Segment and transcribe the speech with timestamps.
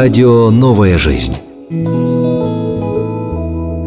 [0.00, 1.34] Радио «Новая жизнь».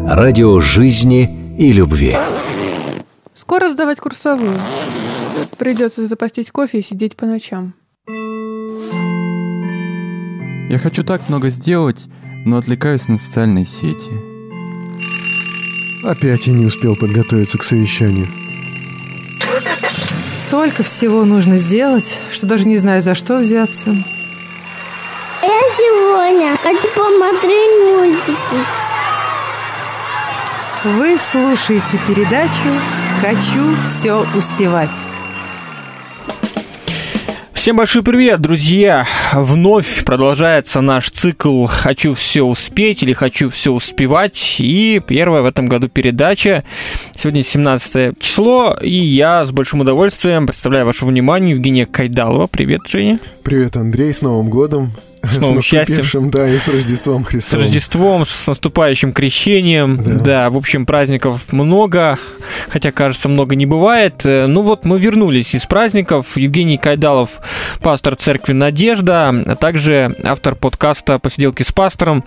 [0.06, 2.14] Радио жизни и любви.
[3.32, 4.58] Скоро сдавать курсовую.
[5.56, 7.72] Придется запастись кофе и сидеть по ночам.
[10.68, 12.08] Я хочу так много сделать,
[12.44, 14.10] но отвлекаюсь на социальные сети.
[16.04, 18.28] Опять я не успел подготовиться к совещанию.
[20.34, 23.94] Столько всего нужно сделать, что даже не знаю, за что взяться.
[26.32, 28.36] Я сегодня хочу посмотреть мультики.
[30.84, 32.50] Вы слушаете передачу
[33.20, 35.10] «Хочу все успевать».
[37.52, 39.06] Всем большой привет, друзья!
[39.34, 44.56] Вновь продолжается наш цикл «Хочу все успеть» или «Хочу все успевать».
[44.58, 46.64] И первая в этом году передача.
[47.16, 52.46] Сегодня 17 число, и я с большим удовольствием представляю вашему вниманию Евгения Кайдалова.
[52.46, 53.18] Привет, Женя.
[53.42, 54.92] Привет, Андрей, с Новым годом.
[55.22, 56.30] С новым счастьем.
[56.30, 57.64] да, и с Рождеством Христовым.
[57.64, 59.96] С Рождеством, с наступающим крещением.
[59.96, 60.12] Да.
[60.14, 62.18] да, в общем, праздников много,
[62.68, 64.22] хотя, кажется, много не бывает.
[64.24, 66.36] Ну вот, мы вернулись из праздников.
[66.36, 67.30] Евгений Кайдалов,
[67.80, 72.24] пастор церкви «Надежда», а также автор подкаста «Посиделки с пастором».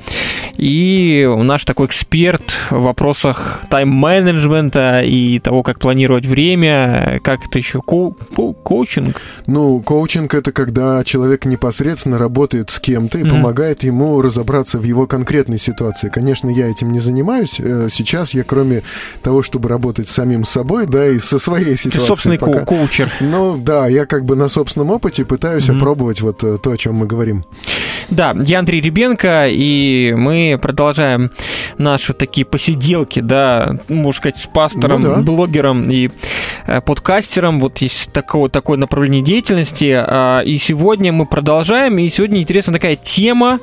[0.57, 7.81] И наш такой эксперт в вопросах тайм-менеджмента и того, как планировать время, как это еще,
[7.81, 9.21] ко- ко- коучинг?
[9.47, 13.30] Ну, коучинг— это когда человек непосредственно работает с кем-то и mm-hmm.
[13.30, 16.09] помогает ему разобраться в его конкретной ситуации.
[16.09, 17.59] Конечно, я этим не занимаюсь.
[17.59, 18.83] Э, сейчас я, кроме
[19.21, 22.02] того, чтобы работать с самим собой, да, и со своей ситуацией.
[22.02, 22.59] Ты собственный пока...
[22.59, 23.11] ко- коучер.
[23.19, 25.77] Ну, да, я как бы на собственном опыте пытаюсь mm-hmm.
[25.77, 27.43] опробовать вот э, то, о чем мы говорим.
[28.09, 31.31] Да, я Андрей Ребенко, и мы продолжаем
[31.77, 35.21] наши такие посиделки, да, можно сказать, с пастором, ну, да.
[35.21, 36.09] блогером и
[36.85, 37.59] подкастером.
[37.59, 39.94] Вот есть такое, такое направление деятельности.
[39.95, 43.59] Э, и сегодня мы продолжаем, и сегодня интересна такая тема.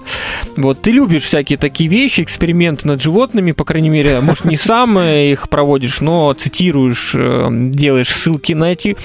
[0.57, 4.99] Вот ты любишь всякие такие вещи, эксперименты над животными, по крайней мере, может, не сам
[4.99, 8.97] их проводишь, но цитируешь, э, делаешь ссылки на эти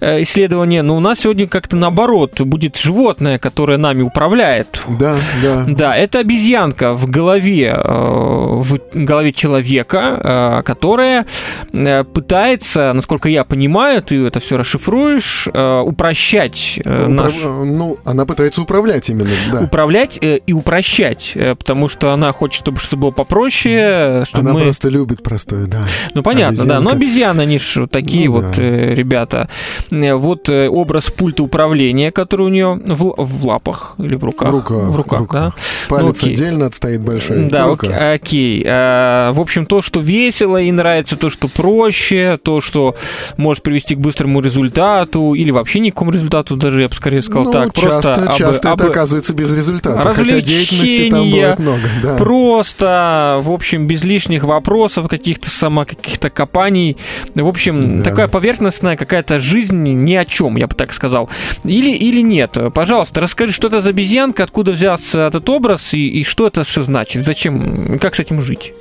[0.00, 0.82] э, исследования.
[0.82, 4.82] Но у нас сегодня как-то наоборот будет животное, которое нами управляет.
[4.88, 5.64] Да, да.
[5.66, 11.26] Да, это обезьянка в голове, э, в голове человека, э, которая
[11.72, 17.08] э, пытается, насколько я понимаю, ты это все расшифруешь, упрощать Управ...
[17.08, 17.34] наш...
[17.42, 19.60] Ну, она пытается управлять именно, да.
[19.60, 24.60] Управлять и упрощать, потому что она хочет, чтобы что было попроще, чтобы Она мы...
[24.64, 25.82] просто любит простое, да.
[26.14, 26.74] Ну, понятно, Обезьянка.
[26.74, 26.80] да.
[26.80, 28.62] Но обезьяны, они же такие ну, вот да.
[28.62, 29.48] ребята.
[29.90, 34.48] Вот образ пульта управления, который у нее в, в лапах или в руках.
[34.48, 35.40] В руках в руках, рука.
[35.40, 35.52] да?
[35.88, 37.48] Палец ну, отдельно отстоит большой.
[37.48, 37.90] Да, окей.
[37.90, 38.64] окей.
[38.66, 42.94] А, в общем, то, что весело и нравится, то, что проще, то, что
[43.36, 47.52] может привести к быстрому результату или вообще никакому результату, даже я бы скорее сказал ну,
[47.52, 47.74] так.
[47.74, 48.90] Часто, просто часто об, это об...
[48.90, 51.82] оказывается без результата, хотя деятельности там бывает много.
[52.02, 52.16] Да.
[52.16, 56.96] Просто, в общем, без лишних вопросов, каких-то сама каких-то копаний.
[57.34, 58.10] В общем, да.
[58.10, 61.28] такая поверхностная какая-то жизнь ни о чем, я бы так сказал.
[61.64, 62.56] Или, или нет.
[62.74, 66.82] Пожалуйста, расскажи, что это за обезьянка, откуда взялся этот образ и, и что это все
[66.82, 67.24] значит?
[67.24, 67.98] Зачем?
[67.98, 68.72] Как с этим жить?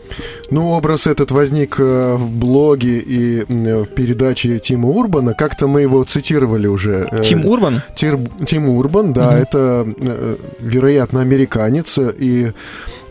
[0.52, 5.34] Ну, образ этот возник э, в блоге и в передаче Тима Урбана.
[5.34, 7.08] Как-то мы его цитировали уже.
[7.12, 7.82] Э, Тим Урбан?
[7.96, 9.30] Тир, Тим Урбан, да.
[9.30, 9.36] Угу.
[9.36, 11.98] Это, э, вероятно, американец.
[11.98, 12.52] И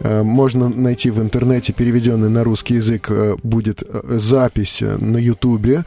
[0.05, 3.11] можно найти в интернете переведенный на русский язык
[3.43, 5.85] будет запись на Ютубе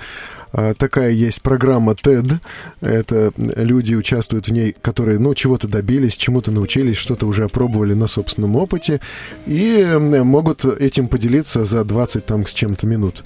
[0.77, 2.35] такая есть программа TED.
[2.81, 8.07] Это люди участвуют в ней, которые, ну, чего-то добились, чему-то научились, что-то уже опробовали на
[8.07, 8.99] собственном опыте
[9.45, 13.23] и могут этим поделиться за 20 там с чем-то минут.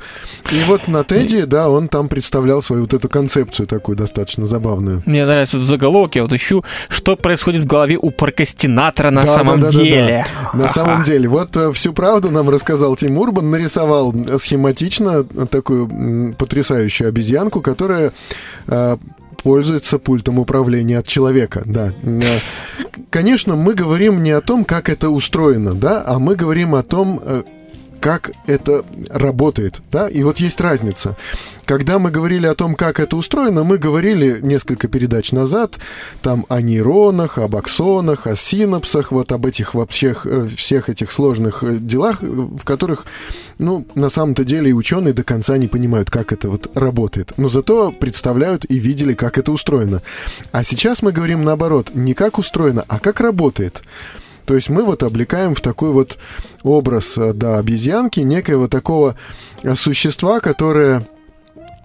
[0.52, 5.04] И вот на TED, да, он там представлял свою вот эту концепцию такую достаточно забавную.
[5.06, 9.28] Мне нравится этот заголовок, я вот ищу, что происходит в голове у прокрастинатора на да,
[9.28, 10.26] самом да, да, деле.
[10.44, 10.60] Да, да.
[10.60, 11.28] На самом деле.
[11.28, 18.12] Вот э, всю правду нам рассказал Тим Урбан, нарисовал схематично такую потрясающую обезьянку, которая
[18.68, 18.98] э,
[19.44, 21.94] пользуется пультом управления от человека, да.
[22.04, 22.40] Э,
[23.10, 27.22] конечно, мы говорим не о том, как это устроено, да, а мы говорим о том,
[27.24, 27.44] э,
[28.04, 31.16] как это работает, да, и вот есть разница.
[31.64, 35.80] Когда мы говорили о том, как это устроено, мы говорили несколько передач назад
[36.22, 41.64] там о нейронах, об аксонах, о синапсах, вот об этих вообще э, всех этих сложных
[41.64, 43.06] э, делах, в которых,
[43.58, 47.32] ну, на самом-то деле и ученые до конца не понимают, как это вот работает.
[47.38, 50.02] Но зато представляют и видели, как это устроено.
[50.52, 53.82] А сейчас мы говорим наоборот, не как устроено, а как работает.
[54.46, 56.18] То есть мы вот облекаем в такой вот
[56.64, 59.16] образ, э, да, обезьянки, некоего такого
[59.62, 61.04] э, существа, которое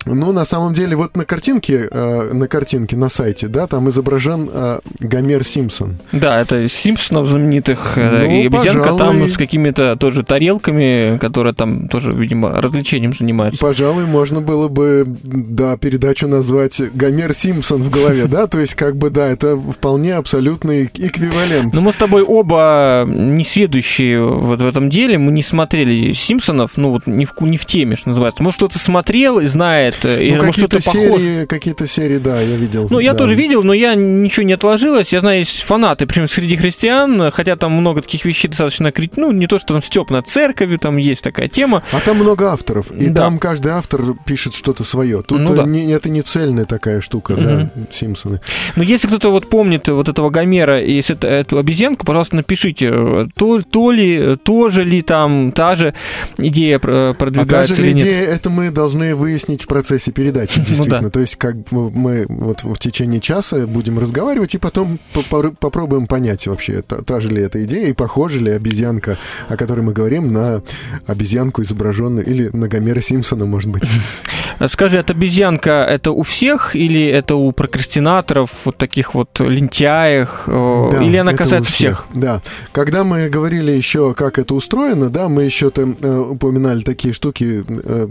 [0.06, 4.48] Ну, на самом деле, вот на картинке, э, на картинке на сайте, да, там изображен
[4.52, 5.98] э, Гомер Симпсон.
[6.12, 7.98] Да, это Симпсонов знаменитых.
[7.98, 8.98] Э, Ну, и обезьянка пожалуй.
[8.98, 13.60] там с какими-то тоже тарелками, которые там тоже, видимо, развлечением занимаются.
[13.60, 18.96] Пожалуй, можно было бы, да, передачу назвать Гомер Симпсон в голове, да, то есть, как
[18.96, 21.74] бы, да, это вполне абсолютный эквивалент.
[21.74, 26.76] Но мы с тобой оба не сведущие вот в этом деле, мы не смотрели Симпсонов,
[26.76, 28.42] ну вот не в, не в теме, что называется.
[28.42, 32.88] Может, кто-то смотрел и знает, э, или Ну, какие-то серии, какие-то серии, да, я видел.
[32.90, 33.18] Ну, я да.
[33.18, 35.12] тоже видел, но я ничего не отложилось.
[35.12, 39.16] Я знаю, есть фанаты, причем среди христиан, хотя там много таких вещей достаточно крит...
[39.16, 41.82] Ну, не то, что там степ над церковью, там есть такая тема.
[41.92, 43.22] А там много авторов, и Да.
[43.24, 45.22] там каждый автор пишет что-то свое.
[45.22, 45.62] Тут Ну э, да.
[45.64, 48.40] не- это не цельная такая штука, да, Симпсоны.
[48.76, 53.26] Но если кто-то вот помнит вот этого Гомера и это- эту обезьянку, пожалуйста, напишите, э,
[53.36, 55.94] то, то ли, тоже ли там та же
[56.36, 58.02] идея про- А продвигается даже или нет.
[58.04, 60.96] идея, это мы должны выяснить в процессе передачи, действительно.
[61.02, 61.10] Ну да.
[61.10, 66.06] То есть, как мы вот в течение часа будем разговаривать, и потом по- по- попробуем
[66.08, 69.92] понять вообще, та, та же ли эта идея, и похожа ли обезьянка, о которой мы
[69.92, 70.62] говорим, на
[71.06, 73.84] обезьянку, изображенную, или на Гомера Симпсона, может быть.
[74.68, 80.88] Скажи, эта обезьянка это у всех или это у прокрастинаторов, вот таких вот лентяях, э,
[80.90, 82.06] Да, или она это касается всех?
[82.14, 82.42] Да.
[82.72, 87.64] Когда мы говорили еще, как это устроено, да, мы еще там э, упоминали такие штуки,
[87.68, 88.08] э,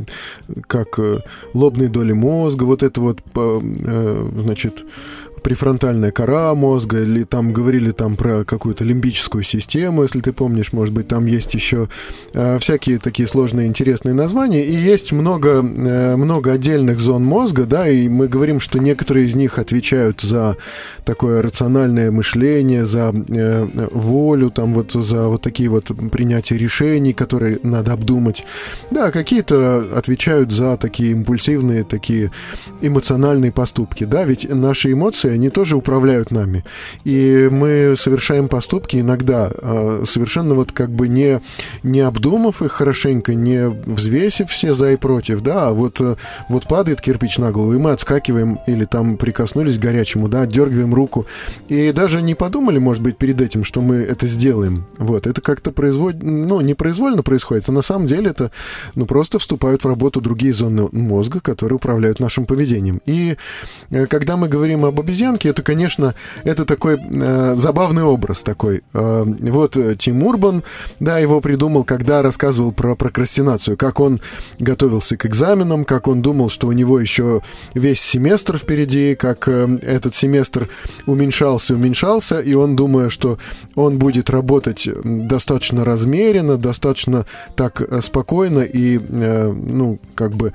[0.67, 0.99] как
[1.57, 4.85] лобные доли мозга, вот это вот, э, значит,
[5.43, 10.93] префронтальная кора мозга, или там говорили там про какую-то лимбическую систему, если ты помнишь, может
[10.93, 11.89] быть, там есть еще
[12.33, 17.87] э, всякие такие сложные интересные названия, и есть много, э, много отдельных зон мозга, да,
[17.87, 20.57] и мы говорим, что некоторые из них отвечают за
[21.05, 27.59] такое рациональное мышление, за э, волю, там вот за вот такие вот принятия решений, которые
[27.63, 28.43] надо обдумать.
[28.91, 32.31] Да, какие-то отвечают за такие импульсивные, такие
[32.81, 36.63] эмоциональные поступки, да, ведь наши эмоции, они тоже управляют нами.
[37.03, 41.41] И мы совершаем поступки иногда э, совершенно вот как бы не,
[41.83, 46.15] не обдумав их хорошенько, не взвесив все за и против, да, а вот, э,
[46.49, 50.93] вот падает кирпич на голову, и мы отскакиваем или там прикоснулись к горячему, да, дергиваем
[50.93, 51.25] руку,
[51.69, 54.85] и даже не подумали, может быть, перед этим, что мы это сделаем.
[54.97, 58.51] Вот, это как-то производит, ну, непроизвольно происходит, а на самом деле это,
[58.95, 63.01] ну, просто вступают в работу другие зоны мозга, которые управляют нашим поведением.
[63.05, 63.37] И
[63.89, 68.83] э, когда мы говорим об обезьянке, это, конечно, это такой э, забавный образ такой.
[68.93, 70.63] Э, вот э, Тим Урбан,
[70.99, 74.19] да, его придумал, когда рассказывал про прокрастинацию, как он
[74.59, 77.41] готовился к экзаменам, как он думал, что у него еще
[77.73, 80.69] весь семестр впереди, как э, этот семестр
[81.05, 83.37] уменьшался, уменьшался, и он, думая, что
[83.75, 87.25] он будет работать м, достаточно размеренно, достаточно
[87.55, 90.53] так э, спокойно и, э, ну, как бы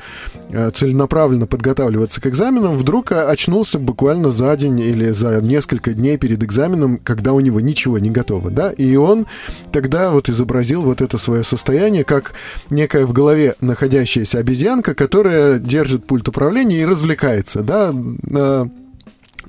[0.51, 6.17] э, целенаправленно подготавливаться к экзаменам, вдруг э, очнулся буквально за день или за несколько дней
[6.17, 9.27] перед экзаменом, когда у него ничего не готово, да, и он
[9.71, 12.33] тогда вот изобразил вот это свое состояние как
[12.71, 17.95] некая в голове находящаяся обезьянка, которая держит пульт управления и развлекается, да,
[18.31, 18.67] э,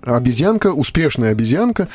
[0.02, 1.88] обезьянка, успешная обезьянка,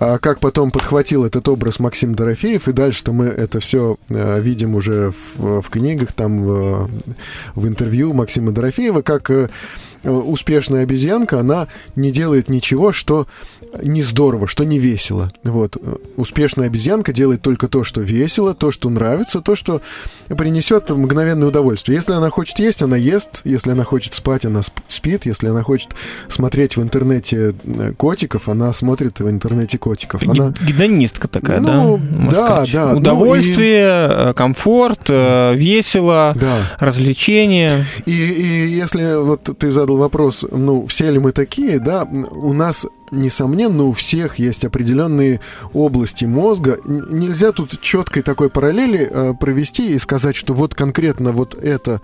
[0.00, 5.12] а как потом подхватил этот образ Максим Дорофеев, и дальше-то мы это все видим уже
[5.36, 6.90] в, в книгах, там в,
[7.56, 9.48] в интервью Максима Дорофеева, как э,
[10.04, 13.26] успешная обезьянка, она не делает ничего, что
[13.82, 15.30] не здорово, что не весело.
[15.44, 15.76] Вот.
[16.16, 19.80] Успешная обезьянка делает только то, что весело, то, что нравится, то, что
[20.28, 21.96] принесет мгновенное удовольствие.
[21.96, 23.42] Если она хочет есть, она ест.
[23.44, 25.26] Если она хочет спать, она сп- спит.
[25.26, 25.90] Если она хочет
[26.28, 30.22] смотреть в интернете э, котиков, она смотрит в интернете котиков.
[30.26, 30.52] Она...
[30.66, 31.74] Гедонистка такая, Ну, да?
[32.20, 32.72] можно да, сказать.
[32.72, 32.92] да.
[32.92, 36.56] Ну, Удовольствие, э, комфорт, э, весело, Да.
[36.78, 37.84] развлечение.
[38.06, 42.86] И, и если вот ты задал вопрос, ну, все ли мы такие, да, у нас,
[43.10, 45.40] несомненно, у всех есть определенные
[45.72, 46.78] области мозга.
[46.84, 52.00] Нельзя тут четкой такой параллели э, провести и сказать, что вот конкретно вот эта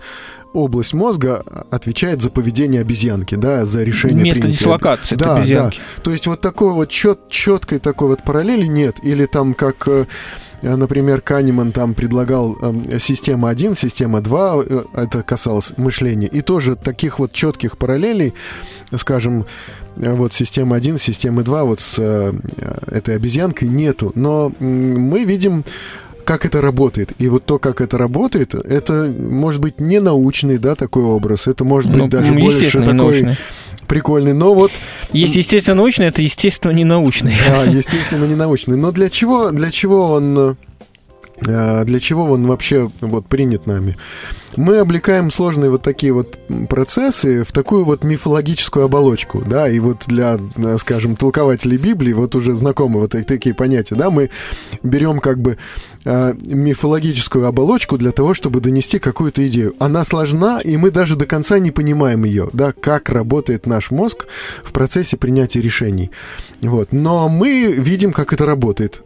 [0.53, 4.59] область мозга отвечает за поведение обезьянки, да, за решение Место принятия.
[4.59, 5.79] дислокации да, обезьянки.
[5.97, 6.01] Да.
[6.03, 8.97] То есть вот такой вот чет, четкой такой вот параллели нет.
[9.03, 10.05] Или там как э,
[10.61, 16.27] Например, Канеман там предлагал э, система 1, система 2, э, это касалось мышления.
[16.27, 18.33] И тоже таких вот четких параллелей,
[18.95, 19.45] скажем,
[19.95, 22.33] вот система 1, системы 2 вот с э,
[22.87, 24.11] этой обезьянкой нету.
[24.15, 25.63] Но мы видим
[26.25, 27.11] как это работает.
[27.19, 31.47] И вот то, как это работает, это может быть не научный, да, такой образ.
[31.47, 33.37] Это может быть Ну, даже больше такой научный.
[33.87, 34.33] прикольный.
[34.33, 34.71] Но вот
[35.11, 37.35] Есть естественно научный, это естественно не научный.
[37.47, 38.75] да, естественно, не научный.
[38.75, 40.57] Но для чего, для чего он,
[41.41, 43.95] для чего он вообще вот принят нами?
[44.57, 46.37] Мы облекаем сложные вот такие вот
[46.69, 52.35] процессы в такую вот мифологическую оболочку, да, и вот для, э, скажем, толкователей Библии вот
[52.35, 54.29] уже знакомы вот такие понятия, да, мы
[54.81, 55.57] берем как бы
[56.05, 59.75] э, мифологическую оболочку для того, чтобы донести какую-то идею.
[59.79, 64.27] Она сложна, и мы даже до конца не понимаем ее, да, как работает наш мозг
[64.63, 66.11] в процессе принятия решений.
[66.61, 66.93] Вот.
[66.93, 69.01] Но мы видим, как это работает.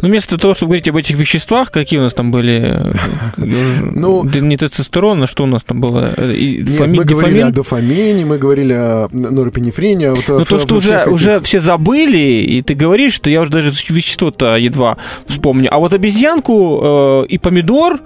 [0.00, 2.94] Ну, вместо того, чтобы говорить об этих веществах, какие у нас там были,
[3.36, 6.12] ну, не тестостерон, а что у нас там было?
[6.32, 10.10] И, Нет, мы говорили о дофамине, мы говорили о норепинефрине.
[10.10, 11.12] Вот Но то, что уже, этих...
[11.12, 15.68] уже все забыли, и ты говоришь, что я уже даже вещество-то едва вспомню.
[15.72, 18.00] А вот обезьянку э, и помидор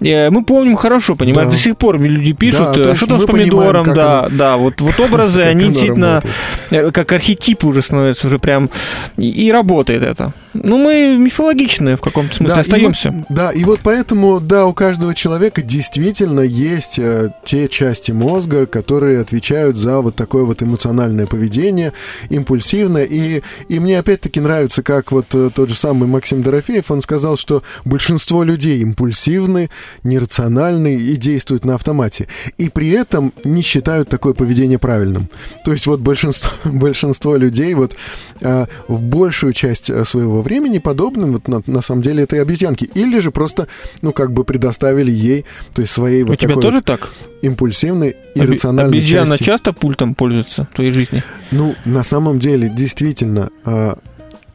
[0.00, 1.48] э, мы помним хорошо, понимаешь?
[1.48, 1.54] Да.
[1.54, 4.36] До сих пор люди пишут, да, что там с помидором, понимаем, да, оно...
[4.36, 6.22] да, вот, вот образы, они действительно
[6.70, 8.70] э, как архетипы уже становятся, уже прям,
[9.16, 10.32] и работает это.
[10.54, 13.08] Ну, мы мифологичные в каком-то смысле да, остаемся.
[13.08, 18.12] И вот, да, и вот поэтому, да, у каждого человека действительно есть э, те части
[18.12, 21.92] мозга, которые отвечают за вот такое вот эмоциональное поведение,
[22.30, 23.04] импульсивное.
[23.04, 27.36] И, и мне опять-таки нравится, как вот э, тот же самый Максим Дорофеев, он сказал,
[27.36, 29.70] что большинство людей импульсивны,
[30.04, 32.28] нерациональны и действуют на автомате.
[32.56, 35.28] И при этом не считают такое поведение правильным.
[35.64, 37.96] То есть вот большинство, большинство людей вот
[38.40, 42.88] э, в большую часть э, своего времени подобным вот на, на самом деле этой обезьянке.
[42.94, 43.66] Или же просто,
[44.02, 47.10] ну, как бы предоставили ей, то есть своей У вот тебя тоже вот так?
[47.42, 49.44] импульсивной, иррациональной Обезьяна части.
[49.44, 51.22] часто пультом пользуется в твоей жизни?
[51.50, 53.94] Ну, на самом деле, действительно, э,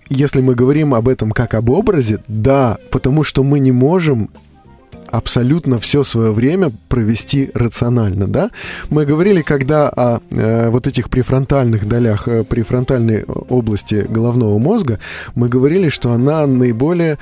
[0.10, 4.30] если мы говорим об этом как об образе, да, потому что мы не можем
[5.12, 8.52] абсолютно все свое время провести рационально, да?
[8.90, 15.00] Мы говорили, когда о э, вот этих префронтальных долях, э, префронтальной области головного мозга,
[15.36, 17.18] мы говорили, что она наиболее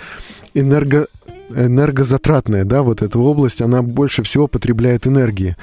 [0.54, 1.08] энерго
[1.52, 5.56] энергозатратная, да, вот эта область, она больше всего потребляет энергии.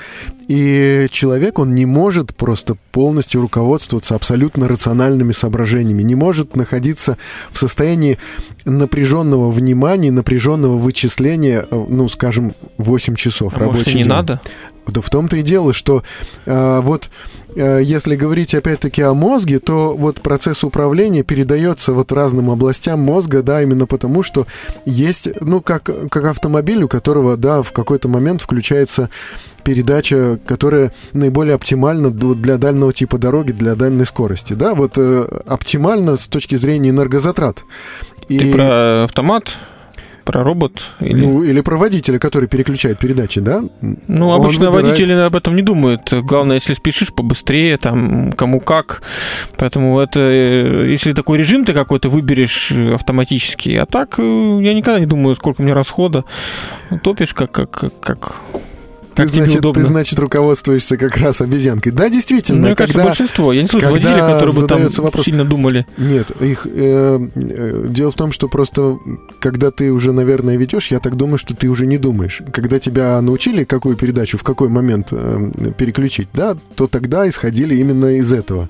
[0.48, 7.18] И человек, он не может просто полностью руководствоваться абсолютно рациональными соображениями, не может находиться
[7.50, 8.18] в состоянии
[8.64, 14.10] напряженного внимания, напряженного вычисления, э, ну, скажем, 8 часов а рабочий может, не день.
[14.10, 14.40] надо?
[14.86, 16.02] Да в том-то и дело, что
[16.44, 17.10] э, вот
[17.54, 23.42] э, если говорить опять-таки о мозге, то вот процесс управления передается вот разным областям мозга,
[23.42, 24.46] да, именно потому, что
[24.84, 29.10] есть, ну, как, как автомобиль, у которого, да, в какой-то момент включается
[29.64, 36.16] передача, которая наиболее оптимальна для дальнего типа дороги, для дальней скорости, да, вот э, оптимально
[36.16, 37.64] с точки зрения энергозатрат.
[38.28, 38.38] И...
[38.38, 39.56] Ты про автомат?
[40.26, 40.82] Про робот?
[40.98, 41.24] Или...
[41.24, 43.62] Ну, или про водителя, который переключает передачи, да?
[44.08, 44.88] Ну, обычно выбирает...
[44.88, 46.12] водители об этом не думают.
[46.12, 49.02] Главное, если спешишь побыстрее, там, кому как.
[49.56, 54.98] Поэтому это, э, если такой режим ты какой-то выберешь автоматически, а так э, я никогда
[54.98, 56.24] не думаю, сколько меня расхода.
[57.04, 58.42] Топишь как, как, как
[59.16, 59.82] ты, значит, удобно.
[59.82, 61.92] ты, значит, руководствуешься как раз обезьянкой.
[61.92, 62.58] Да, действительно.
[62.60, 63.52] Ну, мне когда, кажется, большинство.
[63.52, 65.24] Я не слышу водителей, которые бы там вопрос...
[65.24, 65.86] сильно думали.
[65.96, 66.66] Нет, их...
[66.66, 68.98] Э, э, дело в том, что просто,
[69.40, 72.42] когда ты уже, наверное, ведешь, я так думаю, что ты уже не думаешь.
[72.52, 78.16] Когда тебя научили, какую передачу в какой момент э, переключить, да, то тогда исходили именно
[78.16, 78.68] из этого.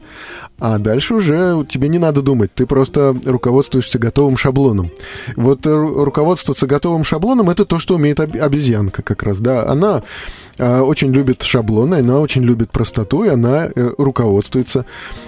[0.59, 4.91] А дальше уже тебе не надо думать, ты просто руководствуешься готовым шаблоном.
[5.37, 9.69] Вот руководствоваться готовым шаблоном это то, что умеет обезьянка как раз, да.
[9.69, 14.87] Она э, очень любит шаблоны, она очень любит простоту, и она э, руководствуется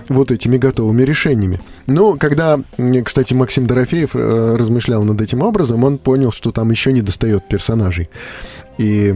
[0.09, 1.61] вот этими готовыми решениями.
[1.87, 2.61] Но когда,
[3.05, 7.49] кстати, Максим Дорофеев э, размышлял над этим образом, он понял, что там еще не достает
[7.49, 8.09] персонажей.
[8.79, 9.15] И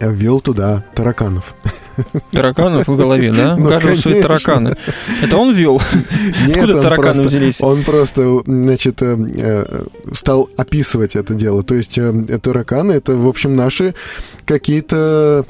[0.00, 1.54] ввел туда тараканов.
[2.32, 3.56] Тараканов в голове, да?
[3.56, 4.76] Ну, У каждого свои тараканы.
[5.22, 5.80] Это он ввел?
[6.46, 7.56] Нет, Откуда он тараканы просто, взялись?
[7.60, 11.62] Он просто, значит, э, э, стал описывать это дело.
[11.62, 13.94] То есть э, тараканы— это, в общем, наши
[14.44, 15.44] какие-то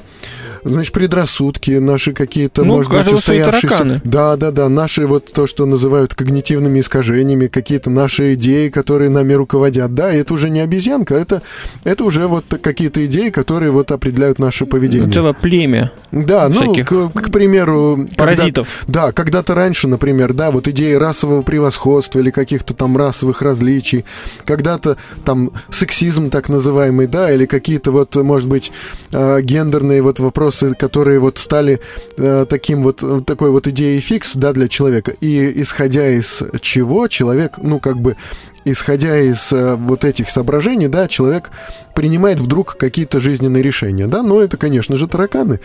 [0.63, 4.01] значит, предрассудки, наши какие-то, ну, может быть, устоявшиеся...
[4.03, 9.33] Да, да, да, наши вот то, что называют когнитивными искажениями, какие-то наши идеи, которые нами
[9.33, 9.93] руководят.
[9.93, 11.41] Да, это уже не обезьянка, это,
[11.83, 15.11] это уже вот какие-то идеи, которые вот определяют наше поведение.
[15.11, 15.91] Целое племя.
[16.11, 18.05] Да, ну, к, к примеру...
[18.17, 18.83] Паразитов.
[18.85, 24.05] Когда, да, когда-то раньше, например, да, вот идеи расового превосходства или каких-то там расовых различий,
[24.45, 28.71] когда-то там сексизм так называемый, да, или какие-то вот, может быть,
[29.11, 31.79] э, гендерные вот вопросы которые вот стали
[32.17, 35.11] э, таким вот, такой вот идеей фикс, да, для человека.
[35.21, 38.17] И исходя из чего человек, ну, как бы,
[38.65, 41.51] исходя из э, вот этих соображений, да, человек
[41.95, 45.59] принимает вдруг какие-то жизненные решения, да, но это, конечно же, тараканы.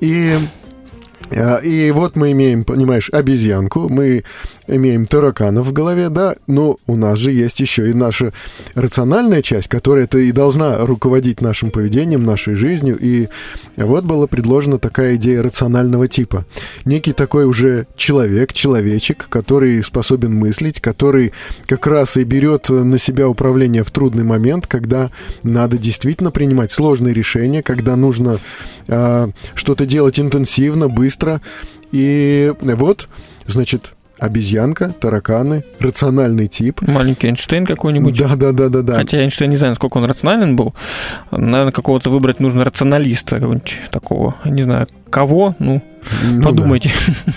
[0.00, 0.38] И
[1.32, 4.24] и вот мы имеем, понимаешь, обезьянку, мы
[4.66, 8.32] имеем тараканов в голове, да, но у нас же есть еще и наша
[8.74, 12.96] рациональная часть, которая это и должна руководить нашим поведением, нашей жизнью.
[13.00, 13.28] И
[13.76, 16.46] вот была предложена такая идея рационального типа.
[16.84, 21.32] Некий такой уже человек, человечек, который способен мыслить, который
[21.66, 25.10] как раз и берет на себя управление в трудный момент, когда
[25.42, 28.38] надо действительно принимать сложные решения, когда нужно
[28.88, 31.13] э, что-то делать интенсивно, быстро.
[31.92, 33.08] И вот,
[33.46, 36.80] значит, обезьянка, тараканы, рациональный тип.
[36.82, 38.16] Маленький Эйнштейн какой-нибудь.
[38.16, 38.96] Да, да, да, да, да.
[38.96, 40.74] Хотя Эйнштейн не знаю, насколько он рационален был.
[41.30, 44.36] Наверное, какого-то выбрать нужно рационалиста какого-нибудь такого.
[44.44, 45.82] Не знаю, кого, ну,
[46.22, 46.90] ну подумайте.
[47.26, 47.32] Да.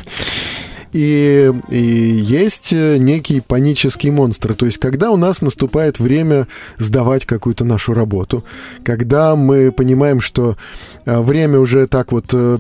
[0.93, 4.53] И, и есть некий панический монстр.
[4.53, 8.43] То есть, когда у нас наступает время сдавать какую-то нашу работу,
[8.83, 10.55] когда мы понимаем, что
[11.05, 12.57] э, время уже так вот э,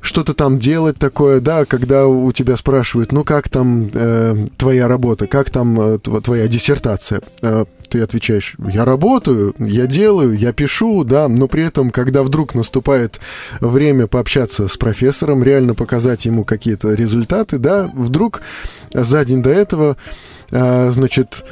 [0.00, 5.26] что-то там делать такое, да, когда у тебя спрашивают, ну как там э, твоя работа,
[5.26, 11.28] как там э, твоя диссертация, э, ты отвечаешь, я работаю, я делаю, я пишу, да,
[11.28, 13.20] но при этом, когда вдруг наступает
[13.60, 18.40] время пообщаться с профессором, реально показать ему какие-то результаты, да, вдруг
[18.94, 19.96] за день до этого,
[20.50, 21.44] э, значит,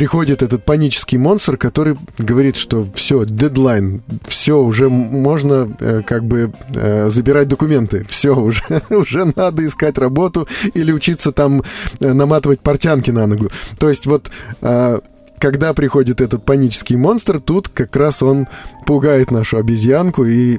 [0.00, 6.54] приходит этот панический монстр, который говорит, что все, дедлайн, все, уже можно э, как бы
[6.70, 11.62] э, забирать документы, все, уже, уже надо искать работу или учиться там
[12.00, 13.50] э, наматывать портянки на ногу.
[13.78, 14.30] То есть вот
[14.62, 15.00] э,
[15.40, 18.46] когда приходит этот панический монстр, тут как раз он
[18.86, 20.58] пугает нашу обезьянку, и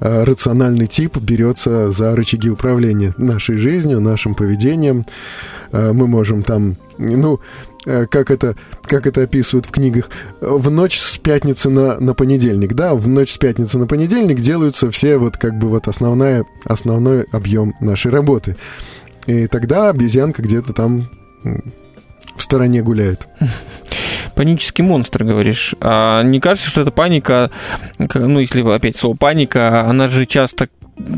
[0.00, 5.04] э, рациональный тип берется за рычаги управления нашей жизнью, нашим поведением.
[5.72, 7.40] Э, мы можем там, ну,
[7.86, 10.10] Э, как это, как это описывают в книгах,
[10.40, 14.90] в ночь с пятницы на, на понедельник, да, в ночь с пятницы на понедельник делаются
[14.90, 18.56] все вот как бы вот основная, основной объем нашей работы.
[19.26, 21.08] И тогда обезьянка где-то там
[22.36, 23.26] в стороне гуляет.
[24.40, 25.74] Панический монстр, говоришь.
[25.82, 27.50] А не кажется, что эта паника,
[27.98, 30.70] ну, если опять слово паника, она же часто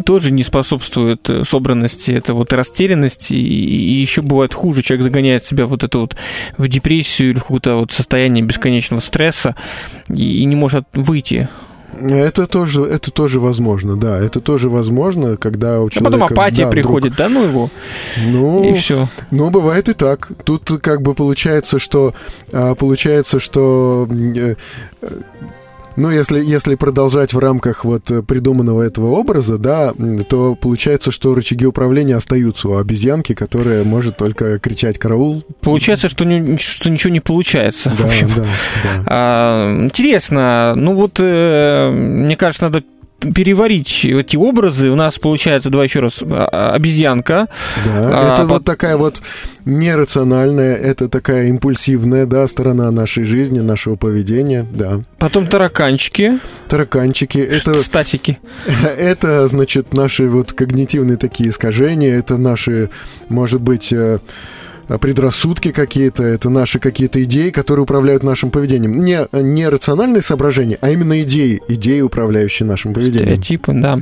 [0.05, 5.67] тоже не способствует э, собранности, это вот растерянность, и, еще бывает хуже, человек загоняет себя
[5.67, 6.17] вот это вот
[6.59, 9.55] в депрессию или в какое-то вот состояние бесконечного стресса
[10.09, 11.49] и не может выйти
[12.01, 16.25] это тоже, это тоже возможно, да, это тоже возможно, когда у человека...
[16.25, 17.19] А потом апатия да, приходит, вдруг...
[17.19, 17.71] да, ну его,
[18.27, 19.09] ну, и все.
[19.31, 20.31] Ну, бывает и так.
[20.45, 22.15] Тут как бы получается, что...
[22.53, 24.09] А, получается, что
[25.97, 29.93] ну, если, если продолжать в рамках вот э, придуманного этого образа, да,
[30.29, 35.43] то получается, что рычаги управления остаются у обезьянки, которая может только кричать «караул».
[35.61, 37.95] Получается, что, не, что ничего не получается.
[37.99, 38.45] Да, да,
[38.83, 39.05] да.
[39.07, 40.75] А, интересно.
[40.77, 42.85] Ну вот, э, мне кажется, надо
[43.35, 47.49] переварить эти образы, у нас получается, давай еще раз, а, а, обезьянка.
[47.87, 48.55] Да, а, это по...
[48.55, 49.23] вот такая вот
[49.65, 55.01] нерациональная, это такая импульсивная, да, сторона нашей жизни, нашего поведения, да.
[55.19, 56.39] Потом тараканчики.
[56.69, 57.39] Тараканчики.
[57.39, 58.39] Это, Стасики.
[58.99, 62.91] Это, значит, наши вот когнитивные такие искажения, это наши,
[63.29, 64.19] может быть, Э,
[65.01, 69.05] предрассудки какие-то, это наши какие-то идеи, которые управляют нашим поведением.
[69.05, 73.29] Не, не рациональные соображения, а именно идеи, идеи, управляющие нашим поведением.
[73.29, 73.99] Стереотипы, да.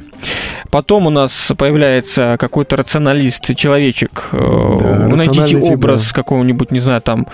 [0.70, 4.28] Потом у нас появляется какой-то рационалист, человечек.
[4.32, 6.14] Э, да, Вы найдите образ да.
[6.14, 7.26] какого-нибудь, не знаю, там,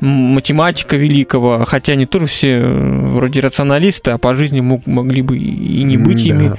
[0.00, 5.38] математика великого, хотя они тоже все э, вроде рационалисты, а по жизни мог, могли бы
[5.38, 6.34] и не быть да.
[6.34, 6.52] ими.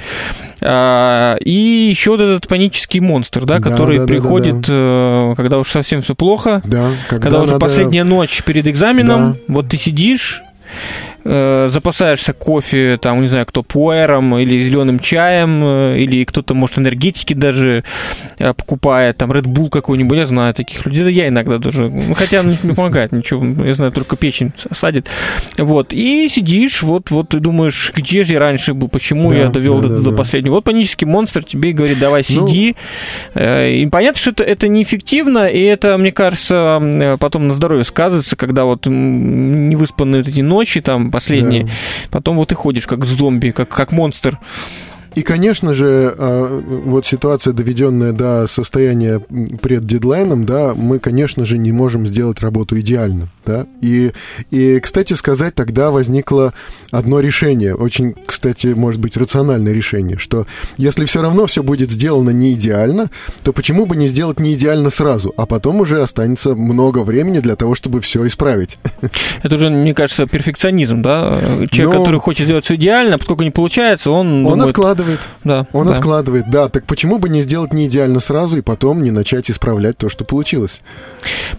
[0.65, 1.52] А, и
[1.89, 5.36] еще вот этот панический монстр, да, который да, да, приходит, да, да, да.
[5.36, 6.62] когда уж совсем все плохо.
[6.65, 7.65] Да, когда, когда уже надо...
[7.65, 9.54] последняя ночь перед экзаменом, да.
[9.54, 10.43] вот ты сидишь
[11.24, 16.80] э, запасаешься кофе, там, не знаю, кто пуэром или зеленым чаем, э, или кто-то, может,
[16.80, 17.84] энергетики даже
[18.40, 22.14] э, покупает, там, Red Bull какой-нибудь, я знаю таких людей, это я иногда даже, ну,
[22.14, 25.10] хотя он не помогает ничего, я знаю, только печень садит,
[25.58, 29.50] вот, и сидишь, вот, вот, ты думаешь, где же я раньше был, почему да, я
[29.50, 30.18] довел да, до, да, до да.
[30.18, 32.76] последнего, вот панический монстр тебе и говорит, давай, ну, сиди,
[33.36, 33.42] ну...
[33.42, 38.66] и понятно, что это, это неэффективно, и это, мне кажется, потом на здоровье сказывается, когда
[38.66, 41.63] вот невыспанные эти ночи, там, последние.
[41.63, 41.71] Да.
[42.12, 44.39] Потом вот ты ходишь как зомби, как, как монстр.
[45.15, 49.19] И, конечно же, а, вот ситуация, доведенная до состояния
[49.62, 53.30] пред дедлайном, да, мы, конечно же, не можем сделать работу идеально.
[53.45, 53.67] Да?
[53.82, 54.12] И,
[54.52, 56.54] и, кстати сказать, тогда возникло
[56.91, 60.47] одно решение, очень, кстати, может быть, рациональное решение, что
[60.78, 63.10] если все равно все будет сделано не идеально,
[63.43, 67.56] то почему бы не сделать не идеально сразу, а потом уже останется много времени для
[67.56, 68.80] того, чтобы все исправить.
[69.43, 71.39] Это уже, мне кажется, перфекционизм, да?
[71.69, 71.99] Человек, Но...
[71.99, 74.45] который хочет сделать все идеально, поскольку не получается, он...
[74.45, 74.69] Он думает...
[74.69, 75.03] откладывает.
[75.44, 75.68] Да.
[75.74, 75.94] Он да.
[75.94, 76.68] откладывает, да.
[76.68, 80.26] Так почему бы не сделать не идеально сразу и потом не начать исправлять то, что
[80.26, 80.82] получилось?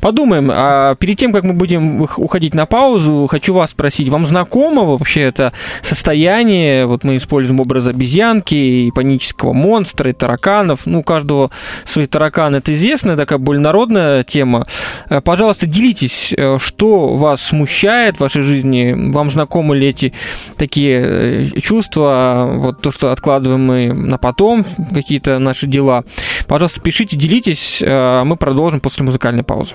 [0.00, 0.50] Подумаем.
[0.52, 5.22] А перед тем, как мы будем уходить на паузу, хочу вас спросить, вам знакомо вообще
[5.22, 5.52] это
[5.82, 6.86] состояние?
[6.86, 10.86] Вот мы используем образ обезьянки и панического монстра, и тараканов.
[10.86, 11.50] Ну, у каждого
[11.84, 14.66] свои тараканы, это известная такая более народная тема.
[15.08, 18.94] Э, пожалуйста, делитесь, э, что вас смущает в вашей жизни?
[19.12, 20.12] Вам знакомы ли эти
[20.56, 22.50] такие э, чувства?
[22.54, 26.04] Вот то, что откладываем мы на потом, какие-то наши дела.
[26.46, 29.74] Пожалуйста, пишите, делитесь, а мы продолжим после музыкальной паузы.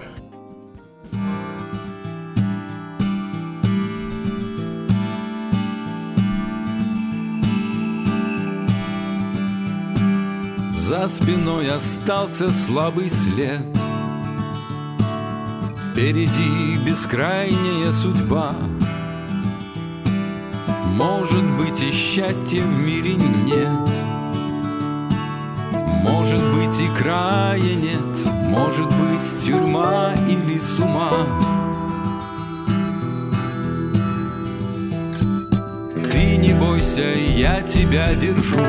[10.73, 13.61] За спиной остался слабый след
[15.91, 18.55] Впереди бескрайняя судьба
[20.95, 23.89] Может быть и счастья в мире нет.
[26.04, 28.17] Может быть и края нет.
[28.47, 31.12] Может быть тюрьма или с ума
[36.12, 37.04] Ты не бойся,
[37.36, 38.60] я тебя держу.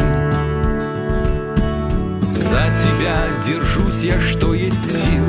[2.33, 5.25] За тебя держусь я, что есть сил.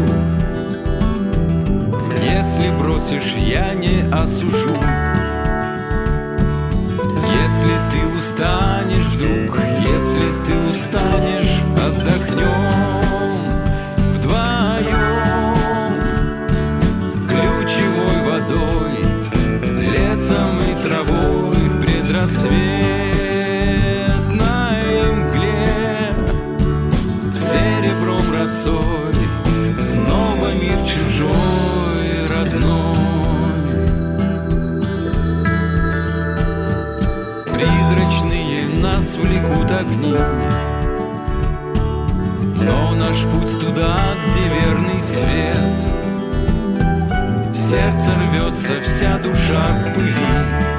[2.22, 4.76] Если бросишь, я не осужу
[7.52, 13.01] Если ты устанешь вдруг, если ты устанешь, отдохнем
[39.22, 40.16] влекут огни.
[42.64, 45.80] Но наш путь туда, где верный свет.
[47.54, 50.72] Сердце рвется, вся душа в пыли.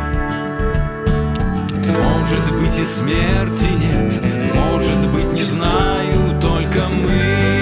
[1.86, 4.22] Может быть и смерти нет,
[4.54, 7.61] может быть не знаю, только мы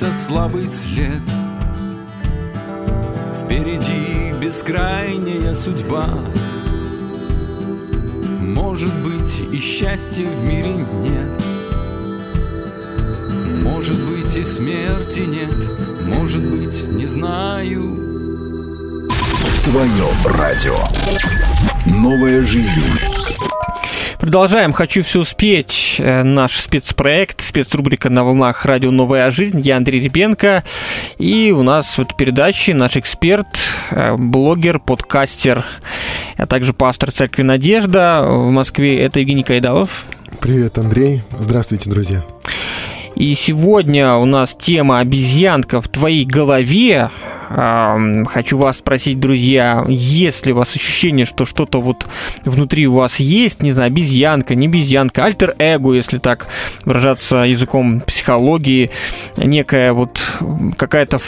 [0.00, 1.20] остался слабый след.
[3.34, 6.08] Впереди бескрайняя судьба.
[8.40, 11.42] Может быть и счастья в мире нет.
[13.62, 15.70] Может быть и смерти нет.
[16.02, 17.98] Может быть, не знаю.
[19.64, 20.78] Твое радио.
[21.86, 22.82] Новая жизнь.
[24.18, 24.72] Продолжаем.
[24.72, 29.60] «Хочу все успеть» э, наш спецпроект, спецрубрика на волнах радио «Новая жизнь».
[29.60, 30.62] Я Андрей Ребенко.
[31.18, 33.46] И у нас в этой передаче наш эксперт,
[33.90, 35.64] э, блогер, подкастер,
[36.36, 39.02] а также пастор Церкви Надежда в Москве.
[39.02, 40.04] Это Евгений Кайдалов.
[40.40, 41.22] Привет, Андрей.
[41.38, 42.22] Здравствуйте, друзья.
[43.20, 47.10] И сегодня у нас тема «Обезьянка в твоей голове».
[47.50, 52.06] Хочу вас спросить, друзья, есть ли у вас ощущение, что что-то вот
[52.44, 56.46] внутри у вас есть, не знаю, обезьянка, не обезьянка, альтер-эго, если так
[56.86, 58.90] выражаться языком психологии,
[59.36, 60.18] некая вот
[60.78, 61.18] какая-то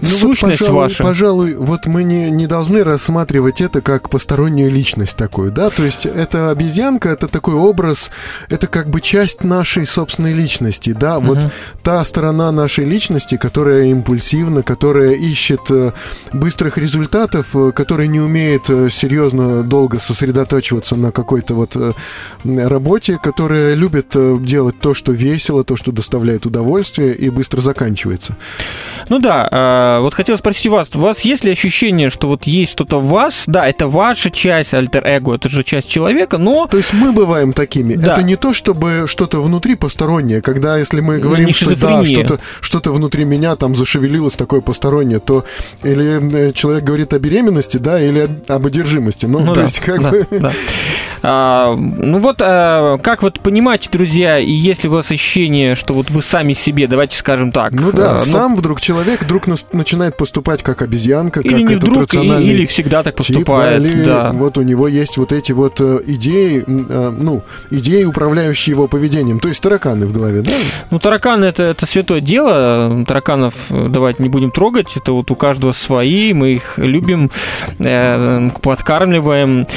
[0.00, 1.02] ну, сущность вот, пожалуй, ваша.
[1.02, 6.06] Пожалуй, вот мы не, не должны рассматривать это как постороннюю личность такую, да, то есть
[6.06, 8.10] это обезьянка, это такой образ,
[8.48, 11.26] это как бы часть нашей собственной личности, да, угу.
[11.28, 11.50] вот
[11.82, 15.92] та сторона нашей личности, которая импульсивна, которая ищет э,
[16.32, 21.76] быстрых результатов, э, которая не умеет э, серьезно долго сосредотачиваться на какой-то вот
[22.44, 28.36] работе, которая любит делать то, что весело, то, что доставляет удовольствие и быстро заканчивается.
[29.08, 32.72] Ну да, а, вот хотел спросить вас, у вас есть ли ощущение, что вот есть
[32.72, 36.66] что-то в вас, да, это ваша часть, альтер-эго, это же часть человека, но...
[36.66, 37.94] То есть мы бываем такими.
[37.94, 38.12] Да.
[38.12, 42.92] Это не то, чтобы что-то внутри постороннее, когда если мы говорим, что да, что-то, что-то
[42.92, 45.44] внутри меня там зашевелилось такое постороннее, то
[45.82, 49.26] или э, человек говорит о беременности, да, или об одержимости.
[49.26, 50.26] Ну, ну то да, есть как да, бы...
[50.30, 50.52] Да.
[51.22, 56.10] А, ну вот, а, как вот понимаете, друзья, и если у вас ощущение, что вот
[56.10, 57.72] вы сами себе, давайте скажем так...
[57.72, 61.74] Ну да, а, сам ну, вдруг человек вдруг начинает поступать как обезьянка, или как не
[61.76, 63.82] вдруг, рациональный или всегда так поступает.
[63.82, 64.32] Тип, да, или да.
[64.32, 69.40] вот у него есть вот эти вот э, идеи, э, ну, идеи, управляющие его поведением,
[69.40, 70.52] то есть тараканы в голове, да?
[70.90, 75.34] Ну, тараканы это, это святое дело, тараканов э, давайте не будем трогать, это вот у
[75.34, 77.30] каждого свои, мы их любим,
[77.78, 79.66] подкармливаем.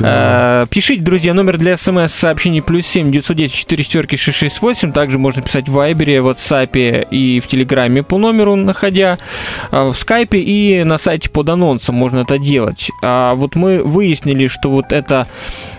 [0.00, 0.66] Да.
[0.70, 5.72] Пишите, друзья, номер для смс-сообщений плюс 7 910 4 4 668, также можно писать в
[5.72, 9.18] Вайбере, в WhatsApp и в Телеграме по номеру, заходя
[9.70, 12.90] а, в скайпе и на сайте под анонсом можно это делать.
[13.02, 15.26] А вот мы выяснили, что вот это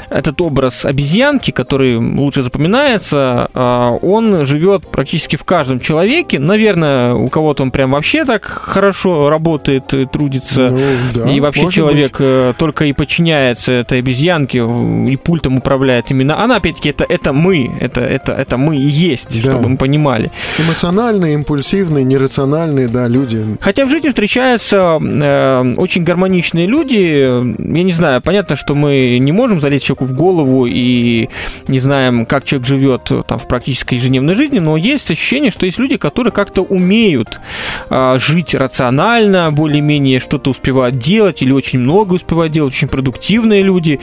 [0.10, 6.40] этот образ обезьянки, который лучше запоминается, а, он живет практически в каждом человеке.
[6.40, 10.70] Наверное, у кого-то он прям вообще так хорошо работает, и трудится.
[10.70, 10.80] Ну,
[11.14, 12.22] да, и вообще человек быть.
[12.22, 16.42] Э, только и подчиняется этой обезьянке и пультом управляет именно.
[16.42, 17.72] Она, опять-таки, это, это мы.
[17.80, 19.52] Это, это, это мы и есть, да.
[19.52, 20.32] чтобы мы понимали.
[20.58, 23.46] Эмоциональные, импульсивные, нерациональные, да, люди.
[23.60, 26.98] Хотя в жизни встречаются э, очень гармоничные люди.
[26.98, 31.30] Я не знаю, понятно, что мы не можем залезть человеку в голову и
[31.68, 35.80] не знаем, как человек живет там, в практической ежедневной жизни, но есть ощущение, что есть
[35.80, 37.40] люди, которые как-то умеют
[37.90, 44.00] э, жить рационально, более-менее что-то успевают делать или очень много успевают делать, очень продуктивные люди.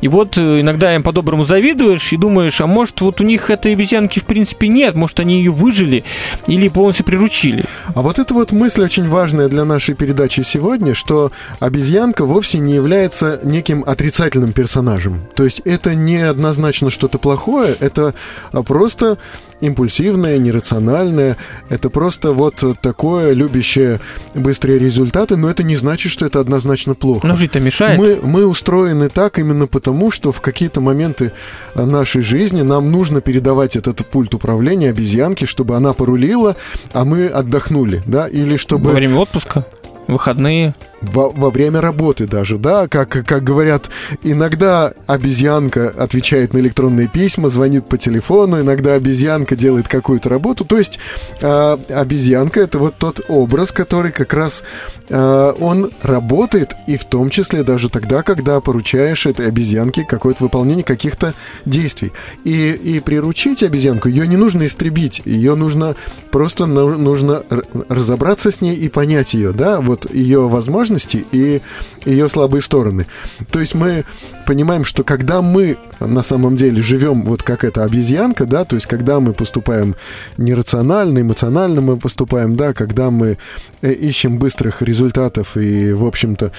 [0.00, 3.72] И вот э, иногда им по-доброму завидуешь и думаешь, а может вот у них этой
[3.72, 6.04] обезьянки в принципе нет, может они ее выжили
[6.46, 7.64] или полностью приручили.
[7.94, 11.30] А вот эта вот мысль очень важная для нашей передачи сегодня, что
[11.60, 15.20] обезьянка вовсе не является неким отрицательным персонажем.
[15.36, 18.14] То есть это не однозначно что-то плохое, это
[18.52, 19.18] а, просто
[19.60, 21.36] импульсивное, нерациональное,
[21.68, 24.00] это просто вот такое, любящее
[24.34, 27.26] быстрые результаты, но это не значит, что это однозначно плохо.
[27.26, 27.98] Но жить-то мешает.
[27.98, 31.32] Мы, мы устроены так именно потому, что в какие-то моменты
[31.74, 36.56] нашей жизни нам нужно передавать этот пульт управления обезьянке, чтобы она порулила,
[36.92, 38.90] а мы отдохнули, да, или чтобы...
[38.90, 39.64] Во время отпуска?
[40.06, 40.74] Выходные?
[41.02, 43.90] во, во время работы даже, да, как, как говорят,
[44.22, 50.78] иногда обезьянка отвечает на электронные письма, звонит по телефону, иногда обезьянка делает какую-то работу, то
[50.78, 50.98] есть
[51.40, 54.64] э, обезьянка это вот тот образ, который как раз
[55.08, 60.84] э, он работает и в том числе даже тогда, когда поручаешь этой обезьянке какое-то выполнение
[60.84, 62.12] каких-то действий.
[62.44, 65.94] И, и приручить обезьянку, ее не нужно истребить, ее нужно
[66.30, 67.42] просто нужно
[67.88, 71.60] разобраться с ней и понять ее, да, вот ее возможности и
[72.04, 73.06] ее слабые стороны.
[73.50, 74.04] То есть мы
[74.46, 78.86] понимаем, что когда мы на самом деле живем вот как эта обезьянка, да, то есть
[78.86, 79.96] когда мы поступаем
[80.38, 83.36] нерационально, эмоционально мы поступаем, да, когда мы
[83.82, 86.52] э, ищем быстрых результатов и, в общем-то,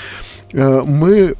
[0.54, 1.36] э, мы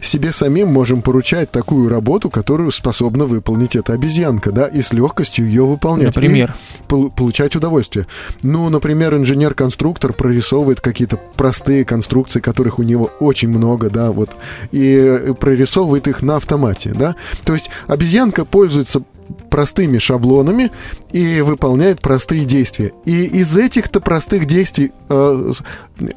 [0.00, 5.46] себе самим можем поручать такую работу, которую способна выполнить эта обезьянка, да, и с легкостью
[5.46, 6.14] ее выполнять.
[6.14, 6.54] Например?
[6.90, 8.06] И получать удовольствие.
[8.42, 14.36] Ну, например, инженер-конструктор прорисовывает какие-то простые конструкции, которых у него очень много, да, вот,
[14.70, 17.16] и прорисовывает их на автомате, да.
[17.44, 19.02] То есть обезьянка пользуется
[19.50, 20.70] простыми шаблонами
[21.12, 22.92] и выполняет простые действия.
[23.04, 25.52] И из этих-то простых действий э,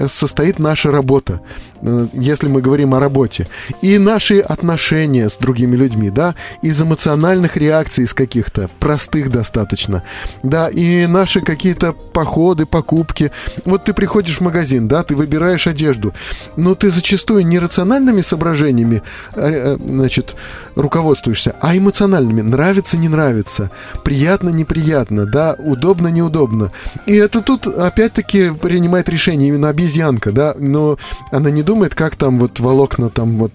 [0.08, 1.42] состоит наша работа,
[1.82, 3.48] э, если мы говорим о работе.
[3.82, 10.04] И наши отношения с другими людьми, да, из эмоциональных реакций, из каких-то простых достаточно,
[10.44, 13.32] да, и наши какие-то походы, покупки.
[13.66, 16.14] Вот ты приходишь в магазин, да, ты выбираешь одежду,
[16.58, 19.02] но ты зачастую не рациональными соображениями,
[19.36, 20.36] э, э, значит,
[20.76, 22.42] руководствуешься, а эмоциональными.
[22.42, 23.72] Нравится, не нравится,
[24.04, 26.72] приятно, неприятно, да, удобно, неудобно.
[27.06, 30.98] И это тут опять-таки принимает решение именно обезьянка, да, но
[31.32, 33.52] она не думает, как там вот волокна там вот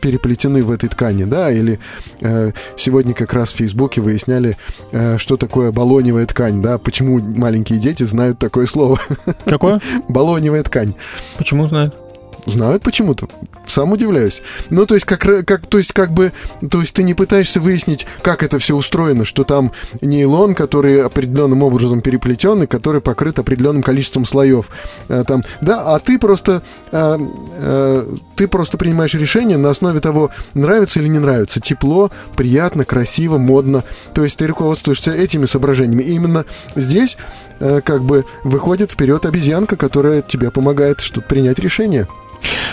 [0.00, 1.78] переплетены в этой ткани, да, или
[2.20, 4.56] э, сегодня как раз в Фейсбуке выясняли,
[4.92, 9.00] э, что такое балоневая ткань, да, почему маленькие дети знают такое слово.
[9.44, 9.80] Какое?
[10.08, 10.94] Балоневая ткань.
[11.36, 12.07] Почему знают?
[12.46, 13.28] Знают почему-то.
[13.66, 14.42] Сам удивляюсь.
[14.70, 16.32] Ну, то есть, как, как, то есть, как бы,
[16.70, 21.62] то есть ты не пытаешься выяснить, как это все устроено, что там нейлон, который определенным
[21.62, 24.70] образом переплетен и который покрыт определенным количеством слоев.
[25.08, 30.30] А, там, да, а ты просто, а, а, ты просто принимаешь решение на основе того,
[30.54, 31.60] нравится или не нравится.
[31.60, 33.84] Тепло, приятно, красиво, модно.
[34.14, 36.02] То есть ты руководствуешься этими соображениями.
[36.02, 36.44] И именно
[36.76, 37.18] здесь
[37.58, 42.06] как бы выходит вперед обезьянка, которая тебе помогает что-то принять решение.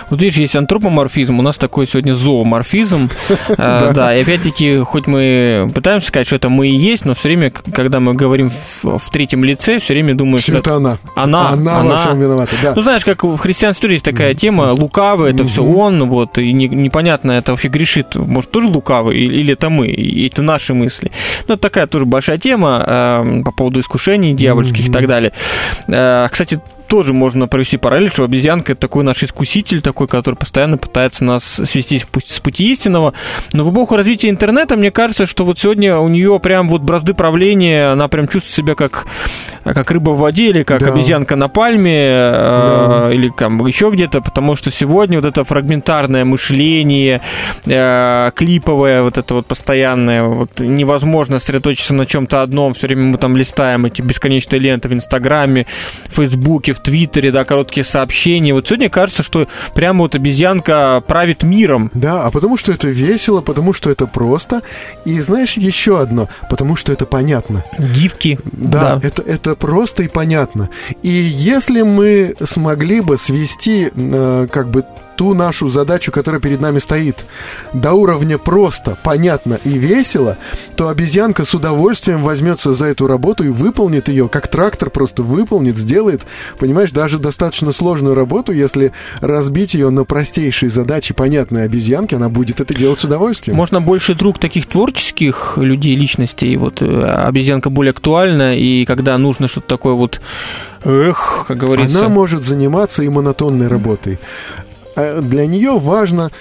[0.10, 3.10] Вот видишь, есть антропоморфизм, у нас такой сегодня зооморфизм.
[3.58, 7.30] А, да, и опять-таки, хоть мы пытаемся сказать, что это мы и есть, но все
[7.30, 8.52] время, когда мы говорим
[8.84, 10.98] в, третьем лице, все время думаешь, что это она.
[11.16, 12.74] Она, она, во всем виновата, да.
[12.76, 17.32] Ну, знаешь, как в христианстве есть такая тема, лукавый, это все он, вот, и непонятно,
[17.32, 21.12] это вообще грешит, может, тоже лукавый, или это мы, и это наши мысли.
[21.48, 25.32] Ну, это такая тоже большая тема э, по поводу искушений дьявольских и так далее.
[25.88, 30.78] Э, кстати, тоже можно провести параллель, что обезьянка это такой наш искуситель, такой, который постоянно
[30.78, 33.14] пытается нас свести с пути истинного.
[33.54, 37.14] Но в эпоху развития интернета, мне кажется, что вот сегодня у нее прям вот бразды
[37.14, 39.06] правления, она прям чувствует себя как,
[39.64, 40.92] как рыба в воде или как да.
[40.92, 43.10] обезьянка на пальме да.
[43.10, 47.22] э, или там еще где-то, потому что сегодня вот это фрагментарное мышление,
[47.66, 53.18] э, клиповое, вот это вот постоянное, вот невозможно сосредоточиться на чем-то одном, все время мы
[53.18, 55.66] там листаем эти бесконечные ленты в Инстаграме,
[56.10, 58.54] Фейсбуке, в Твиттере, да, короткие сообщения.
[58.54, 61.90] Вот сегодня кажется, что прямо вот обезьянка правит миром.
[61.94, 64.62] Да, а потому что это весело, потому что это просто.
[65.06, 67.64] И знаешь, еще одно, потому что это понятно.
[67.80, 68.40] Гифки.
[68.44, 69.08] Да, да.
[69.08, 70.70] Это, это просто и понятно.
[71.02, 76.80] И если мы смогли бы свести э, как бы ту нашу задачу, которая перед нами
[76.80, 77.26] стоит,
[77.74, 80.38] до уровня просто, понятно и весело,
[80.76, 85.78] то обезьянка с удовольствием возьмется за эту работу и выполнит ее, как трактор просто выполнит,
[85.78, 86.22] сделает,
[86.60, 92.60] понимаешь, даже достаточно сложную работу, если разбить ее на простейшие задачи, понятные обезьянке, она будет
[92.62, 93.58] это делать с удовольствием.
[93.58, 99.48] Можно больше друг таких творческих людей, личностей, вот э, обезьянка более актуальна, и когда нужно
[99.48, 100.22] что-то такое вот
[100.86, 102.00] Эх, как говорится.
[102.00, 104.20] Она может заниматься и монотонной работой.
[104.96, 106.32] А для нее важно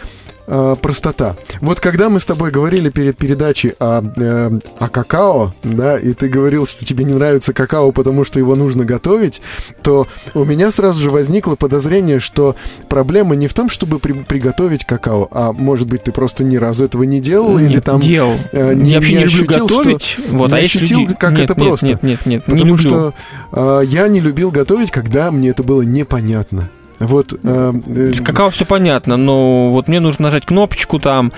[0.47, 1.37] э, простота.
[1.61, 6.29] Вот когда мы с тобой говорили перед передачей о, э, о какао, да, и ты
[6.29, 9.40] говорил, что тебе не нравится какао, потому что его нужно готовить,
[9.83, 12.57] то у меня сразу же возникло подозрение, что
[12.88, 16.85] проблема не в том, чтобы при, приготовить какао, а может быть ты просто ни разу
[16.85, 18.35] этого не делал нет, или там делал.
[18.53, 21.14] Э, не, я вообще не, ощутил, люблю готовить, что, вот, не а ощутил, люди...
[21.14, 21.87] как нет, это нет, просто.
[21.87, 22.88] Нет, нет, нет, потому не люблю.
[22.88, 23.14] что
[23.53, 26.71] э, я не любил готовить, когда мне это было непонятно.
[27.07, 31.33] Вот, э, э, Какао все понятно, но вот мне нужно нажать кнопочку там,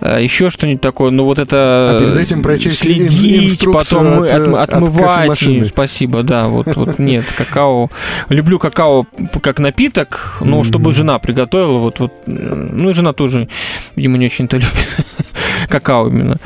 [0.00, 1.90] э, еще что-нибудь такое, ну вот это...
[1.90, 5.42] А перед этим прочесть следить, потом от, от, отмывать.
[5.42, 7.90] От спасибо, да, вот, вот нет, какао...
[8.28, 9.06] Люблю какао
[9.42, 10.64] как напиток, но mm-hmm.
[10.64, 13.48] чтобы жена приготовила, вот, вот, ну и жена тоже,
[13.96, 15.06] видимо, не очень-то любит
[15.68, 16.38] какао именно.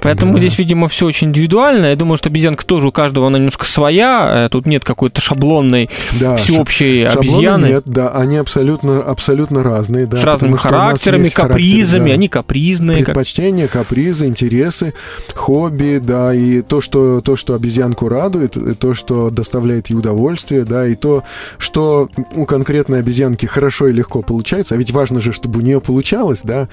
[0.00, 0.38] Поэтому да.
[0.40, 1.86] здесь, видимо, все очень индивидуально.
[1.86, 4.46] Я думаю, что обезьянка тоже у каждого она немножко своя.
[4.46, 7.66] Э, тут нет какой-то шаблонной да, всеобщей шаблоны обезьяны.
[7.66, 10.06] Нет, да, они абсолютно, абсолютно разные.
[10.06, 12.12] Да, С разными характерами, капризами, характер, да.
[12.12, 13.04] они капризные.
[13.04, 13.82] Предпочтения, как...
[13.82, 14.94] капризы, интересы,
[15.34, 20.64] хобби, да, и то, что, то, что обезьянку радует, и то, что доставляет ей удовольствие,
[20.64, 21.24] да, и то,
[21.58, 25.80] что у конкретной обезьянки хорошо и легко получается, а ведь важно же, чтобы у нее
[25.80, 26.68] получалось, да.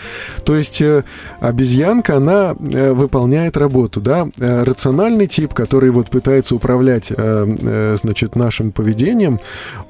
[0.45, 1.03] То есть э,
[1.39, 7.97] обезьянка, она э, выполняет работу, да, э, рациональный тип, который вот пытается управлять, э, э,
[8.01, 9.37] значит, нашим поведением,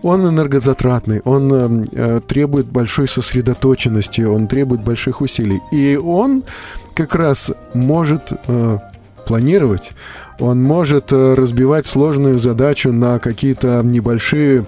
[0.02, 1.88] он энергозатратный, он
[2.28, 6.44] требует большой сосредоточенности, он требует больших усилий, и он
[6.96, 8.34] как раз может
[9.28, 9.92] планировать,
[10.40, 14.66] он может разбивать сложную задачу на какие-то небольшие,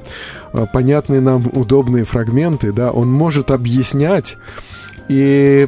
[0.74, 4.38] понятные нам удобные фрагменты, да, он может объяснять
[5.10, 5.68] и,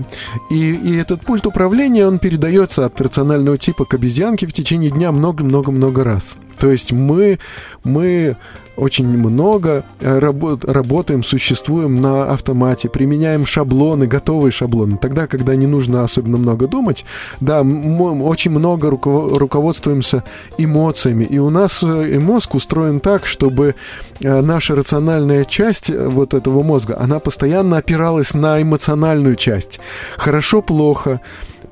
[0.49, 5.11] и, и этот пульт управления, он передается от рационального типа к обезьянке в течение дня
[5.11, 6.37] много-много-много раз.
[6.59, 7.39] То есть мы,
[7.83, 8.35] мы
[8.77, 14.97] очень много э, работ, работаем, существуем на автомате, применяем шаблоны, готовые шаблоны.
[14.97, 17.05] Тогда, когда не нужно особенно много думать,
[17.39, 20.23] да, мы очень много руководствуемся
[20.57, 21.23] эмоциями.
[21.23, 23.75] И у нас э, мозг устроен так, чтобы
[24.19, 29.79] э, наша рациональная часть вот этого мозга, она постоянно опиралась на эмоциональную часть.
[30.17, 31.21] Хорошо-плохо,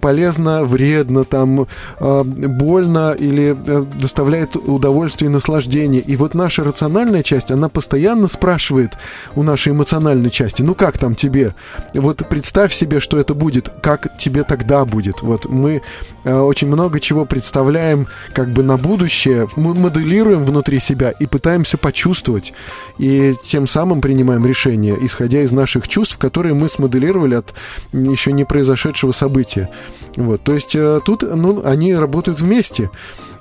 [0.04, 1.66] полезно, вредно, там
[2.02, 6.02] э, больно или э, доставляет удовольствие и наслаждение.
[6.02, 8.98] И вот наша рациональная часть, она постоянно спрашивает
[9.36, 11.56] у нашей эмоциональной части, ну как там тебе?
[11.94, 15.22] Вот представь себе, что это будет, как тебе тогда будет.
[15.22, 15.82] Вот мы
[16.26, 21.78] э, очень много чего представляем как бы на будущее, мы моделируем внутри себя и пытаемся
[21.78, 22.52] почувствовать.
[22.98, 27.54] И тем самым принимаем решения, исходя из наших чувств, которые мы смоделировали от
[27.94, 29.70] еще не произошедшего события.
[30.16, 32.90] Вот, то есть э, тут ну, они работают вместе.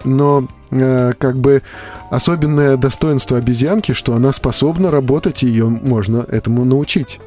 [0.04, 1.62] Но э, как бы
[2.10, 7.20] особенное достоинство обезьянки, что она способна работать, и ее можно этому научить.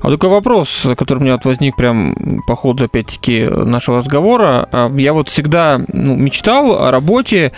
[0.00, 2.14] А такой вопрос, который у меня вот возник прям
[2.46, 4.68] по ходу, опять-таки, нашего разговора.
[4.72, 7.52] А, я вот всегда ну, мечтал о работе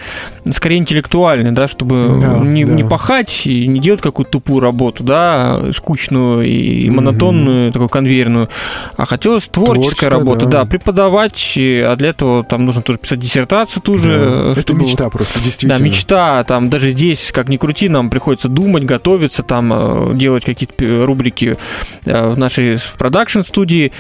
[0.53, 2.72] скорее интеллектуальной, да, чтобы да, не, да.
[2.72, 7.72] не пахать и не делать какую-то тупую работу, да, скучную и монотонную, mm-hmm.
[7.72, 8.49] такую конвейерную,
[8.96, 10.64] а хотелось творческая, работа, да.
[10.64, 14.53] да, преподавать, а для этого там нужно тоже писать диссертацию ту же.
[14.55, 14.61] Да.
[14.61, 14.78] Чтобы...
[14.78, 15.76] Это мечта просто, действительно.
[15.76, 20.44] Да, мечта, там даже здесь, как ни крути, нам приходится думать, готовиться, там э, делать
[20.44, 21.57] какие-то рубрики
[22.05, 23.93] в нашей продакшн-студии.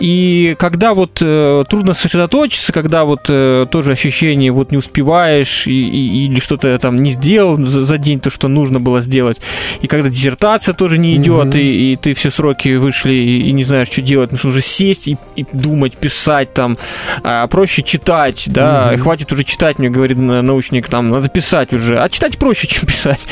[0.00, 5.72] И когда вот э, трудно сосредоточиться, когда вот э, тоже ощущение вот не успеваешь и,
[5.72, 9.40] и, или что-то там не сделал за, за день то, что нужно было сделать,
[9.80, 11.60] и когда диссертация тоже не идет, mm-hmm.
[11.60, 15.08] и, и ты все сроки вышли и, и не знаешь, что делать, нужно уже сесть
[15.08, 16.78] и, и думать, писать там,
[17.22, 18.98] а проще читать, да, mm-hmm.
[18.98, 23.26] хватит уже читать, мне говорит научник, там, надо писать уже, а читать проще, чем писать,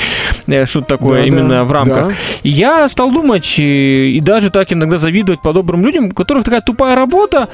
[0.46, 2.08] э, что-то такое да, именно да, в рамках.
[2.08, 2.14] Да.
[2.42, 3.54] И я стал думать,
[3.96, 7.48] и, даже так иногда завидовать по-добрым людям, у которых такая тупая работа,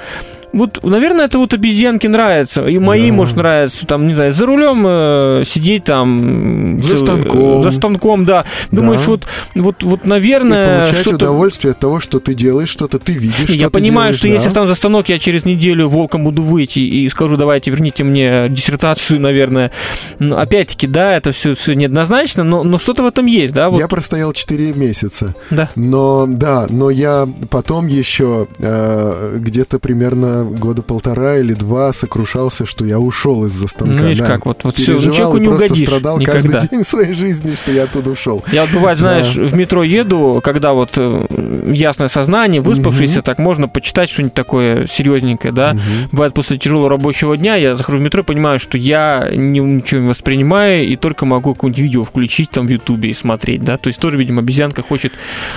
[0.53, 2.63] вот, наверное, это вот обезьянке нравится.
[2.63, 3.17] И моей, да.
[3.17, 6.79] может, нравится, там, не знаю, за рулем э, сидеть там...
[6.83, 7.63] За станком.
[7.63, 8.45] За станком, да.
[8.71, 9.07] Думаешь, да.
[9.13, 10.83] вот, вот, вот, наверное...
[10.83, 14.17] И получать удовольствие от того, что ты делаешь что-то, ты видишь, Я что понимаю, делаешь,
[14.17, 14.35] что да.
[14.35, 18.49] если там за станок я через неделю волком буду выйти и скажу, давайте верните мне
[18.51, 19.73] диссертацию, наверное.
[20.19, 23.71] Ну, опять-таки, да, это все, все неоднозначно, но, но что-то в этом есть, да?
[23.71, 23.79] Вот.
[23.79, 25.35] Я простоял 4 месяца.
[25.51, 25.71] Да.
[25.77, 32.85] Но, да, но я потом еще э, где-то примерно года полтора или два сокрушался, что
[32.85, 33.95] я ушел из-за станка.
[33.95, 34.27] Ну, видишь, да.
[34.27, 36.49] как, вот, вот все, ну, человеку не просто угодишь страдал никогда.
[36.49, 38.45] каждый день своей жизни, что я оттуда ушел.
[38.53, 39.43] Я вот бывает, знаешь, да.
[39.43, 41.27] в метро еду, когда вот э,
[41.73, 43.27] ясное сознание, выспавшийся, угу.
[43.27, 45.71] так можно почитать что-нибудь такое серьезненькое, да.
[45.73, 46.09] Угу.
[46.13, 50.09] Бывает, после тяжелого рабочего дня я захожу в метро и понимаю, что я ничего не
[50.09, 53.77] воспринимаю и только могу какое-нибудь видео включить там в Ютубе и смотреть, да.
[53.77, 55.13] То есть тоже, видимо, обезьянка хочет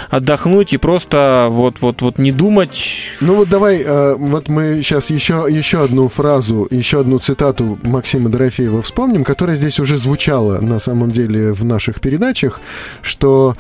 [0.10, 3.10] отдохнуть и просто вот-вот-вот не думать.
[3.22, 8.30] Ну вот давай, э, вот мы сейчас еще, еще одну фразу, еще одну цитату Максима
[8.30, 12.60] Дорофеева вспомним, которая здесь уже звучала на самом деле в наших передачах,
[13.02, 13.56] что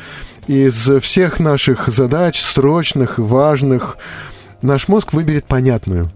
[0.48, 3.98] из всех наших задач, срочных, важных,
[4.62, 6.08] наш мозг выберет понятную.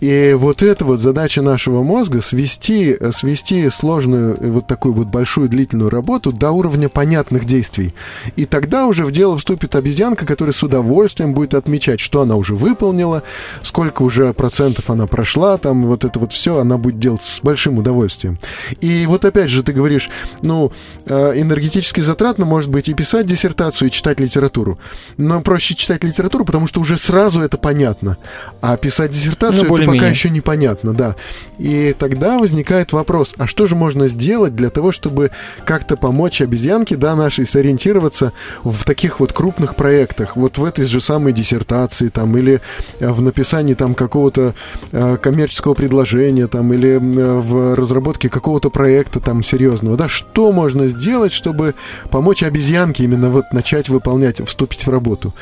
[0.00, 5.90] И вот эта вот задача нашего мозга свести, свести сложную, вот такую вот большую длительную
[5.90, 7.94] работу до уровня понятных действий.
[8.36, 12.54] И тогда уже в дело вступит обезьянка, которая с удовольствием будет отмечать, что она уже
[12.54, 13.22] выполнила,
[13.62, 17.78] сколько уже процентов она прошла, там вот это вот все она будет делать с большим
[17.78, 18.38] удовольствием.
[18.80, 20.08] И вот опять же ты говоришь,
[20.40, 20.72] ну,
[21.06, 24.78] э, энергетически затратно может быть и писать диссертацию, и читать литературу.
[25.18, 28.16] Но проще читать литературу, потому что уже сразу это понятно.
[28.62, 31.16] А писать диссертацию ну, пока еще непонятно, да.
[31.58, 35.30] И тогда возникает вопрос, а что же можно сделать для того, чтобы
[35.64, 38.32] как-то помочь обезьянке, да, нашей сориентироваться
[38.64, 42.60] в таких вот крупных проектах, вот в этой же самой диссертации там, или
[42.98, 44.54] э, в написании там какого-то
[44.92, 50.86] э, коммерческого предложения там, или э, в разработке какого-то проекта там серьезного, да, что можно
[50.86, 51.74] сделать, чтобы
[52.10, 55.34] помочь обезьянке именно вот начать выполнять, вступить в работу.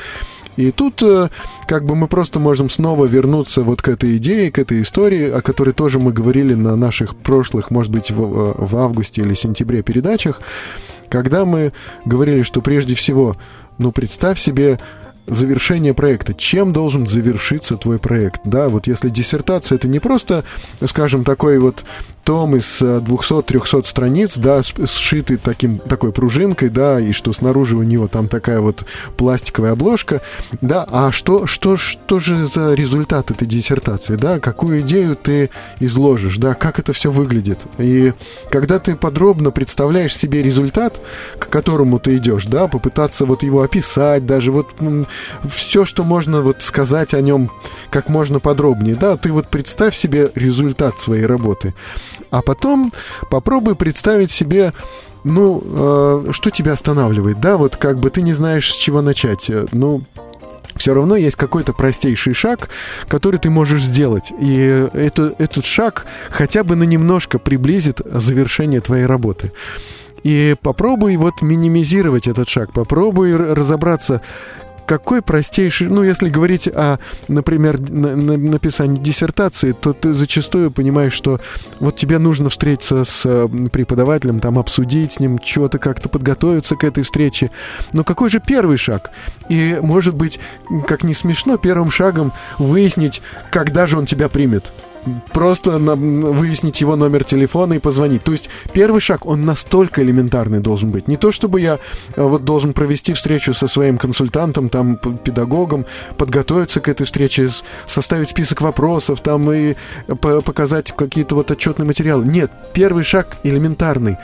[0.59, 1.29] И тут э,
[1.67, 5.41] как бы мы просто можем снова вернуться вот к этой идее, к этой истории, о
[5.41, 9.83] которой тоже мы говорили на наших прошлых, может быть, в, э, в августе или сентябре
[9.83, 10.41] передачах,
[11.07, 11.71] когда мы
[12.03, 13.37] говорили, что прежде всего,
[13.77, 14.79] ну, представь себе
[15.27, 16.33] завершение проекта.
[16.33, 18.41] Чем должен завершиться твой проект?
[18.43, 20.43] Да, вот если диссертация это не просто,
[20.85, 21.85] скажем, такой вот
[22.29, 27.81] том из 200-300 э, страниц, да, сшитый таким, такой пружинкой, да, и что снаружи у
[27.81, 28.85] него там такая вот
[29.17, 30.21] пластиковая обложка,
[30.61, 35.49] да, а что, что, что же за результат этой диссертации, да, какую идею ты
[35.79, 37.61] изложишь, да, как это все выглядит.
[37.79, 38.13] И
[38.51, 41.01] когда ты подробно представляешь себе результат,
[41.39, 44.75] к которому ты идешь, да, попытаться вот его описать, даже вот
[45.51, 47.49] все, что можно вот сказать о нем
[47.89, 51.73] как можно подробнее, да, ты вот представь себе результат своей работы.
[52.31, 52.91] А потом
[53.29, 54.73] попробуй представить себе
[55.23, 59.51] ну, э, что тебя останавливает, да, вот как бы ты не знаешь, с чего начать.
[59.73, 60.01] Ну,
[60.75, 62.69] все равно есть какой-то простейший шаг,
[63.07, 64.31] который ты можешь сделать.
[64.39, 69.51] И это, этот шаг хотя бы на немножко приблизит завершение твоей работы.
[70.23, 74.21] И попробуй вот минимизировать этот шаг, попробуй разобраться,
[74.89, 81.13] какой простейший, ну, если говорить о, например, на, на, написании диссертации, то ты зачастую понимаешь,
[81.13, 81.39] что
[81.79, 86.83] вот тебе нужно встретиться с э, преподавателем, там, обсудить с ним, чего-то как-то подготовиться к
[86.83, 87.51] этой встрече.
[87.93, 89.11] Но какой же первый шаг?
[89.47, 90.39] И, может быть,
[90.87, 93.21] как не смешно, первым шагом выяснить,
[93.51, 94.73] когда же он тебя примет
[95.33, 98.23] просто на, выяснить его номер телефона и позвонить.
[98.23, 101.07] То есть первый шаг, он настолько элементарный должен быть.
[101.07, 101.79] Не то, чтобы я
[102.15, 105.85] э, вот должен провести встречу со своим консультантом, там, педагогом,
[106.17, 107.49] подготовиться к этой встрече,
[107.87, 109.75] составить список вопросов, там, и
[110.45, 112.25] показать какие-то вот отчетные материалы.
[112.25, 114.17] Нет, первый шаг элементарный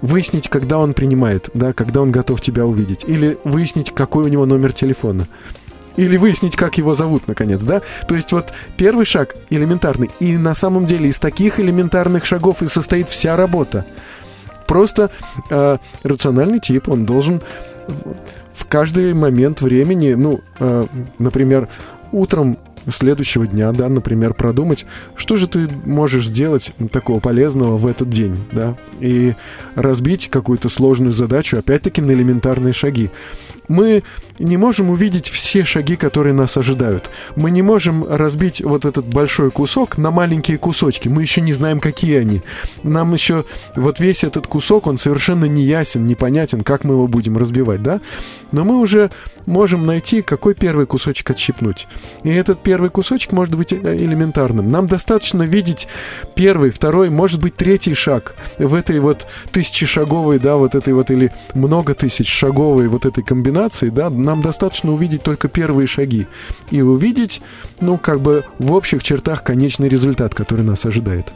[0.00, 4.44] выяснить, когда он принимает, да, когда он готов тебя увидеть, или выяснить, какой у него
[4.44, 5.26] номер телефона
[5.96, 7.82] или выяснить, как его зовут, наконец, да?
[8.08, 10.10] То есть вот первый шаг элементарный.
[10.20, 13.84] И на самом деле из таких элементарных шагов и состоит вся работа.
[14.66, 15.10] Просто
[15.50, 17.42] э, рациональный тип, он должен
[18.54, 20.86] в каждый момент времени, ну, э,
[21.18, 21.68] например,
[22.12, 24.84] утром следующего дня, да, например, продумать,
[25.16, 29.34] что же ты можешь сделать такого полезного в этот день, да, и
[29.74, 33.10] разбить какую-то сложную задачу, опять-таки, на элементарные шаги
[33.68, 34.02] мы
[34.38, 37.10] не можем увидеть все шаги, которые нас ожидают.
[37.36, 41.08] Мы не можем разбить вот этот большой кусок на маленькие кусочки.
[41.08, 42.42] Мы еще не знаем, какие они.
[42.82, 43.44] Нам еще
[43.76, 48.00] вот весь этот кусок, он совершенно не ясен, непонятен, как мы его будем разбивать, да?
[48.52, 49.10] Но мы уже
[49.46, 51.86] можем найти, какой первый кусочек отщипнуть.
[52.22, 54.68] И этот первый кусочек может быть э, элементарным.
[54.68, 55.88] Нам достаточно видеть
[56.34, 61.32] первый, второй, может быть, третий шаг в этой вот тысячешаговой, да, вот этой вот или
[61.54, 66.26] много тысяч шаговой вот этой комбинации, да, нам достаточно увидеть только первые шаги
[66.70, 67.40] и увидеть,
[67.80, 71.32] ну, как бы в общих чертах конечный результат, который нас ожидает.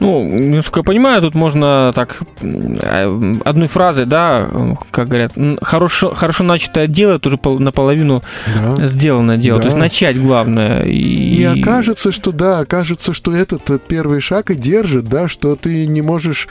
[0.00, 4.48] Ну, насколько я понимаю, тут можно так э, одной фразой, да,
[4.90, 8.22] как говорят, хорошо, хорошо начатое дело, тоже наполовину
[8.54, 8.86] да.
[8.86, 9.58] сделанное дело.
[9.58, 9.62] Да.
[9.62, 10.82] То есть начать главное.
[10.82, 11.36] И...
[11.36, 15.86] и окажется, что да, окажется, что этот, этот первый шаг и держит, да, что ты
[15.86, 16.48] не можешь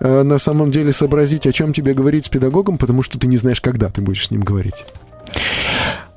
[0.00, 3.36] э, на самом деле сообразить, о чем тебе говорить с педагогом, потому что ты не
[3.36, 4.84] знаешь, когда ты будешь с ним говорить.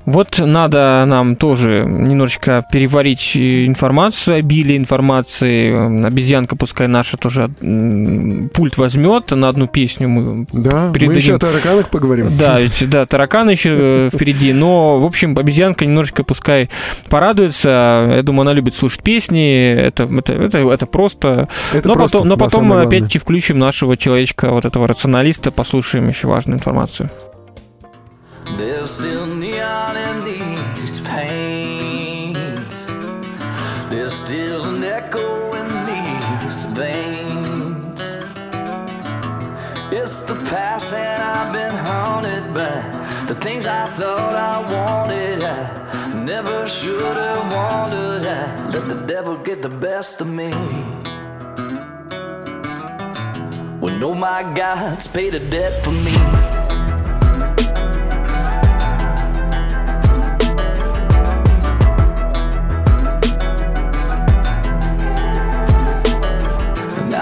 [0.06, 6.04] Вот надо нам тоже немножечко переварить информацию, обилие информации.
[6.06, 7.48] Обезьянка, пускай наша тоже
[8.54, 10.08] пульт возьмет на одну песню.
[10.08, 11.08] Мы да, передадим.
[11.08, 12.28] мы еще о тараканах поговорим.
[12.36, 14.52] Да, ведь, да, тараканы еще э, впереди.
[14.52, 16.70] Но, в общем, обезьянка немножечко пускай
[17.08, 18.14] порадуется.
[18.16, 19.70] Я думаю, она любит слушать песни.
[19.70, 21.48] Это, это, это, это просто.
[21.72, 26.08] Это но просто, потом, но потом мы опять-таки включим нашего человечка, вот этого рационалиста, послушаем
[26.08, 27.10] еще важную информацию.
[28.56, 32.86] There's still neon in these pains.
[33.90, 38.00] There's still an echo in these veins.
[39.92, 45.42] It's the past, and I've been haunted by the things I thought I wanted.
[45.42, 48.26] I never should have wanted.
[48.26, 50.50] I let the devil get the best of me.
[53.80, 56.59] When oh my God's paid a debt for me.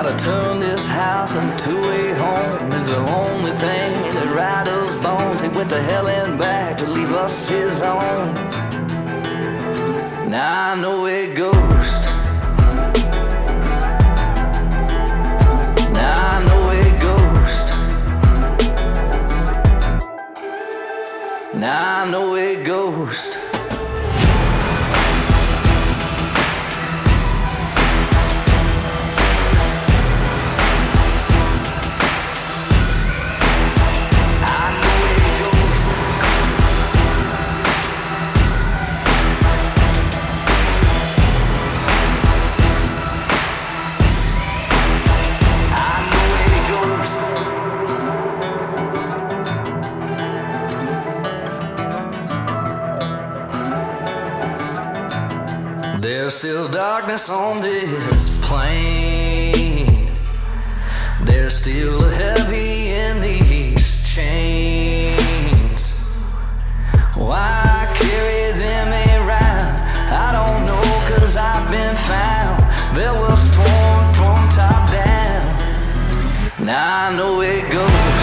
[0.08, 5.42] Gotta turn this house into a home is the only thing that rattles bones.
[5.42, 8.32] He went to hell and back to leave us his own.
[10.30, 12.04] Now I know a ghost.
[15.92, 17.66] Now I know a ghost.
[21.54, 23.47] Now I know a ghost.
[56.00, 60.16] There's still darkness on this plane.
[61.24, 65.98] There's still a heavy in these chains.
[67.16, 69.80] Why carry them around?
[70.12, 72.60] I don't know, cause I've been found.
[72.94, 76.64] There was torn from top down.
[76.64, 78.17] Now I know it goes.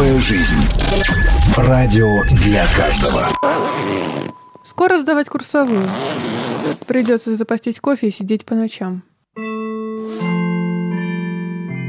[0.00, 0.56] Новая жизнь.
[1.58, 3.28] Радио для каждого.
[4.64, 5.86] Скоро сдавать курсовую.
[6.86, 9.02] Придется запастись кофе и сидеть по ночам.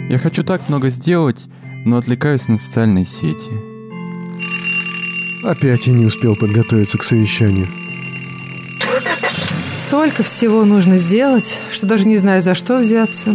[0.10, 1.48] Я хочу так много сделать,
[1.86, 3.50] но отвлекаюсь на социальные сети.
[5.46, 7.70] Опять я не успел подготовиться к совещанию.
[9.74, 13.34] Столько всего нужно сделать, что даже не знаю, за что взяться.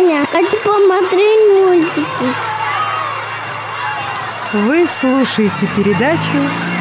[0.00, 2.34] Я сегодня хочу посмотреть мультики.
[4.52, 6.38] Вы слушаете передачу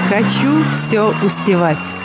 [0.09, 1.97] «Хочу все успевать».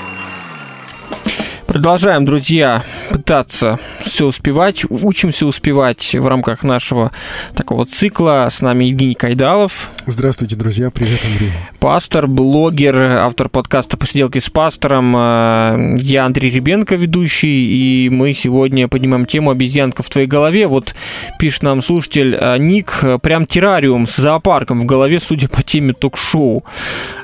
[1.75, 4.85] Продолжаем, друзья, пытаться все успевать.
[4.89, 7.11] Учимся успевать в рамках нашего
[7.57, 8.47] такого цикла.
[8.49, 9.91] С нами Евгений Кайдалов.
[10.07, 10.93] Здравствуйте, друзья.
[10.93, 11.51] Привет, Андрей.
[11.81, 15.17] Пастор, блогер, автор подкаста «Посиделки с пастором».
[15.17, 20.69] Э, я Андрей Ребенко, ведущий, и мы сегодня поднимаем тему «Обезьянка в твоей голове».
[20.69, 20.95] Вот
[21.41, 26.65] пишет нам слушатель э, Ник, прям террариум с зоопарком в голове, судя по теме ток-шоу.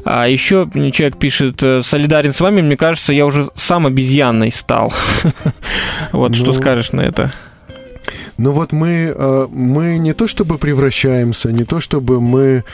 [0.04, 4.92] А еще человек пишет, солидарен с вами, мне кажется, я уже сам обезьян странный стал.
[6.12, 7.32] Вот что ну, скажешь на это?
[8.38, 12.64] Ну вот мы, э, мы не то чтобы превращаемся, не то чтобы мы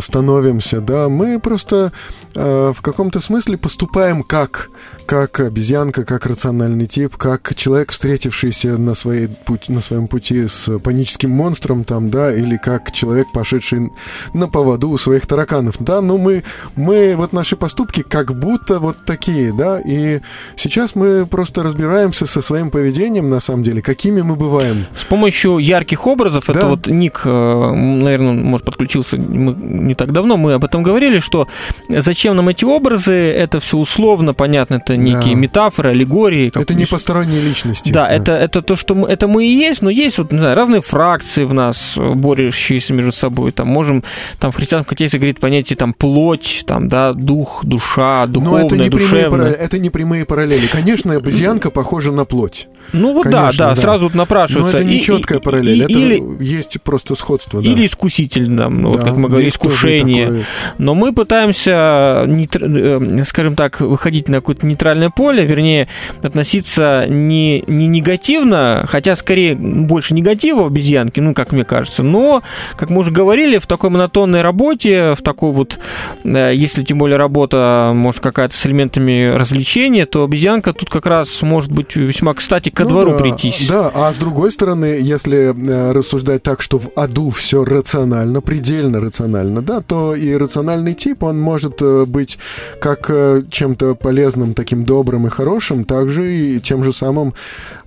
[0.00, 1.92] становимся, да, мы просто
[2.34, 4.70] э, в каком-то смысле поступаем как,
[5.06, 10.78] как обезьянка, как рациональный тип, как человек, встретившийся на, своей путь, на своем пути с
[10.78, 13.90] паническим монстром, там, да, или как человек, пошедший
[14.34, 16.44] на поводу у своих тараканов, да, но мы,
[16.76, 20.20] мы, вот наши поступки как будто вот такие, да, и
[20.56, 24.86] сейчас мы просто разбираемся со своим поведением, на самом деле, какими мы бываем.
[24.96, 26.52] С помощью ярких образов, да.
[26.52, 31.18] это вот Ник, э, наверное, может, подключился, мы не так давно мы об этом говорили,
[31.18, 31.48] что
[31.88, 35.40] зачем нам эти образы, это все условно, понятно, это некие да.
[35.40, 36.52] метафоры, аллегории.
[36.54, 37.90] Это не посторонние личности.
[37.90, 40.38] Да, да, Это, это то, что мы, это мы и есть, но есть вот, не
[40.38, 43.52] знаю, разные фракции в нас, борющиеся между собой.
[43.52, 44.04] Там можем,
[44.38, 48.76] там в христианском контексте говорить понятие там плоть, там, да, дух, душа, духовное, но это
[48.76, 49.30] не душевное.
[49.30, 50.66] Прямые, это не прямые параллели.
[50.66, 52.68] Конечно, обезьянка похожа на плоть.
[52.92, 54.72] Ну вот Конечно, да, да, да, сразу вот напрашивается.
[54.72, 57.62] Но это не четкая параллель, и, это или, есть просто сходство.
[57.62, 57.68] Да.
[57.68, 60.44] Или искуситель, да, ну, да, вот как мы говорим, искушение.
[60.78, 65.88] Но мы пытаемся, э, скажем так, выходить на какое-то нейтральное поле, вернее,
[66.22, 72.42] относиться не, не негативно, хотя скорее больше негатива обезьянки, ну, как мне кажется, но,
[72.76, 75.78] как мы уже говорили, в такой монотонной работе, в такой вот,
[76.24, 81.42] э, если тем более работа, может, какая-то с элементами развлечения, то обезьянка тут как раз
[81.42, 83.66] может быть весьма кстати ко ну, двору да, прийтись.
[83.68, 89.00] Да, а с другой стороны, если э, рассуждать так, что в аду все рационально, предельно
[89.00, 92.38] рационально, да, то и рациональный тип, он может э, быть
[92.80, 97.34] как э, чем-то полезным, таким добрым и хорошим, также и тем же самым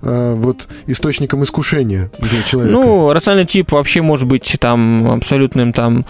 [0.00, 2.72] вот источником искушения для человека.
[2.72, 6.04] Ну, рациональный тип вообще может быть там абсолютным там...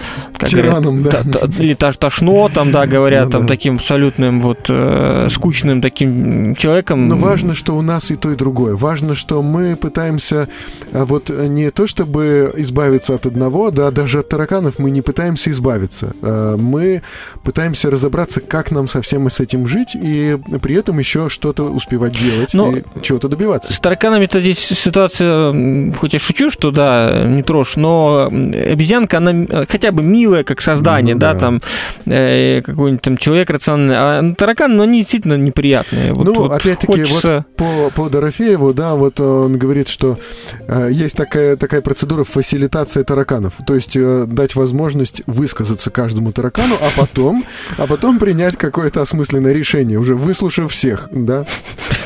[0.46, 1.38] Тираном, говорят, да.
[1.40, 3.48] Та, та, или тошно, там, да, говорят, ну, там, да.
[3.48, 7.08] таким абсолютным вот э, скучным таким человеком.
[7.08, 8.74] Но важно, что у нас и то, и другое.
[8.74, 10.48] Важно, что мы пытаемся
[10.92, 16.14] вот не то чтобы избавиться от одного, да, даже от тараканов мы не пытаемся избавиться.
[16.22, 17.02] А мы
[17.44, 22.54] пытаемся разобраться, как нам совсем с этим жить, и при этом еще что-то успевать делать
[22.54, 23.72] Но и чего-то добиваться.
[23.72, 29.92] С тараканами-то здесь ситуация, хоть я шучу, что да, не трожь, но обезьянка, она хотя
[29.92, 31.62] бы милая, как создание, ну, да, да, там
[32.06, 36.12] э, какой-нибудь там человек рациональный, а ну, они действительно неприятные.
[36.12, 37.44] Вот, ну, вот опять-таки, хочется...
[37.46, 40.18] вот по, по Дорофееву, да, вот он говорит, что
[40.66, 46.76] э, есть такая, такая процедура фасилитация тараканов, то есть э, дать возможность высказаться каждому таракану,
[46.80, 47.44] а потом,
[47.76, 51.44] а потом принять какое-то осмысленное решение, уже выслушав всех, да.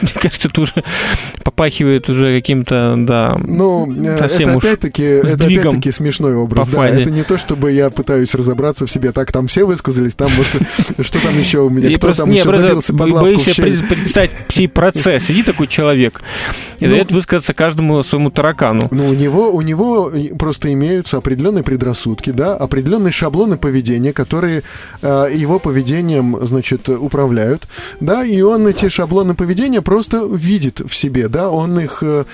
[0.03, 0.85] Мне кажется, это уже
[1.45, 6.89] попахивает уже каким-то, да, Ну, э, это опять-таки, это опять-таки смешной образ, да.
[6.89, 11.07] Это не то, чтобы я пытаюсь разобраться в себе, так, там все высказались, там вот,
[11.07, 13.83] что там еще у меня, кто там еще забился под лавку в щель.
[13.87, 15.25] представить сей процесс.
[15.25, 16.23] Сидит такой человек
[16.79, 18.89] и дает ну, высказаться каждому своему таракану.
[18.93, 24.63] Ну, у него, у него просто имеются определенные предрассудки, да, определенные шаблоны поведения, которые
[25.03, 27.67] э, его поведением, значит, управляют,
[28.01, 32.03] да, и он эти шаблоны поведения просто видит в себе, да, он их...
[32.03, 32.25] Э,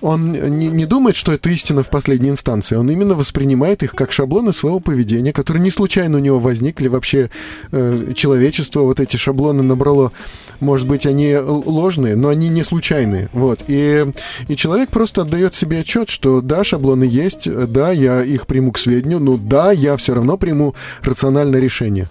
[0.00, 2.76] он не, не думает, что это истина в последней инстанции.
[2.76, 6.88] Он именно воспринимает их как шаблоны своего поведения, которые не случайно у него возникли.
[6.88, 7.30] Вообще
[7.72, 10.12] э, человечество вот эти шаблоны набрало.
[10.60, 13.28] Может быть, они ложные, но они не случайные.
[13.32, 13.64] Вот.
[13.68, 14.06] И,
[14.48, 18.78] и человек просто отдает себе отчет, что да, шаблоны есть, да, я их приму к
[18.78, 22.08] сведению, но да, я все равно приму рациональное решение.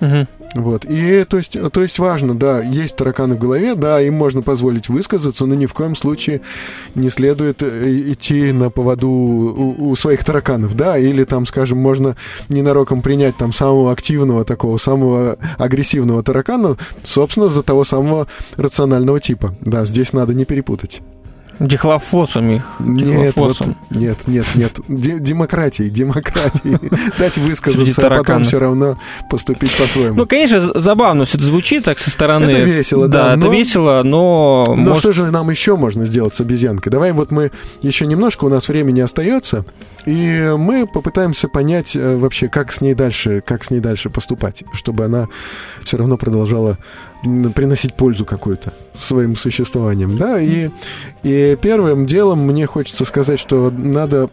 [0.00, 0.26] Угу.
[0.56, 0.84] Вот.
[0.84, 4.88] И то есть, то есть важно, да, есть тараканы в голове, да, им можно позволить
[4.88, 6.40] высказаться, но ни в коем случае
[6.94, 12.16] не следует э, идти на поводу у, у своих тараканов, да, или там, скажем, можно
[12.48, 18.26] ненароком принять там самого активного такого, самого агрессивного таракана, собственно, за того самого
[18.56, 19.54] рационального типа.
[19.60, 21.02] Да, здесь надо не перепутать.
[21.58, 22.64] Дихлофосом их.
[22.80, 23.58] Нет, вот,
[23.90, 24.80] нет, нет, нет.
[24.88, 26.78] Демократии, демократии.
[27.18, 28.98] Дать высказаться, а потом все равно
[29.30, 30.16] поступить по-своему.
[30.16, 32.50] Ну, конечно, забавно все это звучит так со стороны.
[32.50, 33.28] Это весело, да.
[33.28, 34.64] Да, это весело, но...
[34.68, 34.98] Но может...
[34.98, 36.92] что же нам еще можно сделать с обезьянкой?
[36.92, 37.50] Давай вот мы
[37.80, 39.64] еще немножко, у нас времени остается,
[40.04, 44.62] и мы попытаемся понять э, вообще, как с ней дальше, как с ней дальше поступать,
[44.72, 45.28] чтобы она
[45.82, 46.78] все равно продолжала
[47.54, 50.70] приносить пользу какую-то своим существованием, да, и,
[51.22, 54.30] и первым делом мне хочется сказать, что надо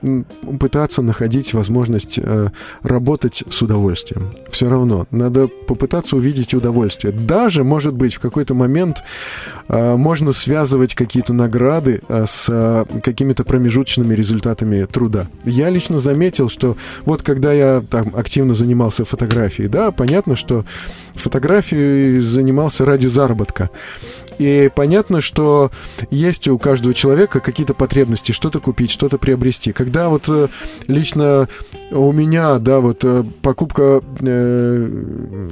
[0.59, 2.47] пытаться находить возможность э,
[2.81, 4.33] работать с удовольствием.
[4.49, 7.13] Все равно надо попытаться увидеть удовольствие.
[7.13, 9.03] Даже, может быть, в какой-то момент
[9.67, 15.27] э, можно связывать какие-то награды э, с э, какими-то промежуточными результатами труда.
[15.43, 20.63] Я лично заметил, что вот когда я там активно занимался фотографией, да, понятно, что
[21.15, 23.69] фотографией занимался ради заработка.
[24.39, 25.71] И понятно, что
[26.11, 29.71] есть у каждого человека какие-то потребности, что-то купить, что-то приобрести.
[29.71, 30.47] Когда вот э,
[30.87, 31.47] лично
[31.91, 35.49] у меня, да, вот э, покупка э,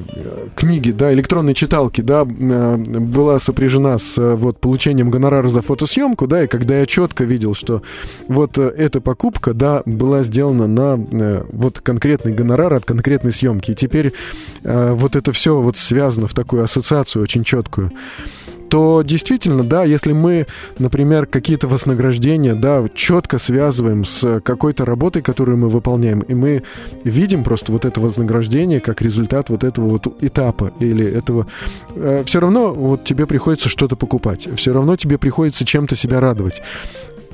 [0.56, 6.44] книги, да, электронной читалки, да, э, была сопряжена с вот получением гонорара за фотосъемку, да,
[6.44, 7.82] и когда я четко видел, что
[8.28, 13.76] вот эта покупка, да, была сделана на э, вот конкретный гонорар от конкретной съемки, и
[13.76, 14.14] теперь
[14.64, 17.92] э, вот это все вот связано в такую ассоциацию очень четкую
[18.72, 20.48] то действительно, да, если мы,
[20.80, 26.64] например, какие-то вознаграждения, да, четко связываем с какой-то работой, которую мы выполняем, и мы
[27.04, 31.48] видим просто вот это вознаграждение как результат вот этого вот этапа или этого,
[31.96, 36.62] э, все равно вот тебе приходится что-то покупать, все равно тебе приходится чем-то себя радовать.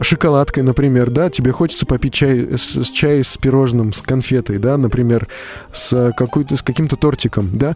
[0.01, 4.75] Шоколадкой, например, да, тебе хочется попить чай с, с чай с пирожным, с конфетой, да,
[4.75, 5.27] например,
[5.71, 7.75] с какой-то с каким-то тортиком, да,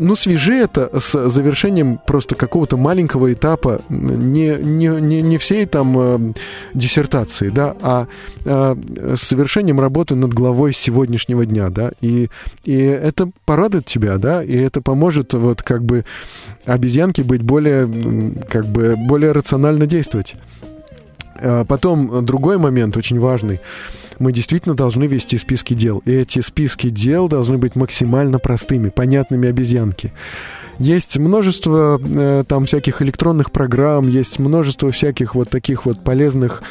[0.00, 5.94] ну, свяжи это с завершением просто какого-то маленького этапа, не, не, не, не всей там
[5.96, 6.32] э,
[6.74, 8.06] диссертации, да, а
[8.44, 8.76] э,
[9.14, 12.30] с завершением работы над главой сегодняшнего дня, да, и,
[12.64, 16.04] и это порадует тебя, да, и это поможет вот как бы
[16.64, 17.88] обезьянке быть более,
[18.48, 20.34] как бы, более рационально действовать.
[21.36, 23.60] А потом другой момент очень важный–
[24.20, 26.02] мы действительно должны вести списки дел.
[26.04, 30.12] И эти списки дел должны быть максимально простыми, понятными обезьянке.
[30.78, 36.62] Есть множество э, там всяких электронных программ, есть множество всяких вот таких вот полезных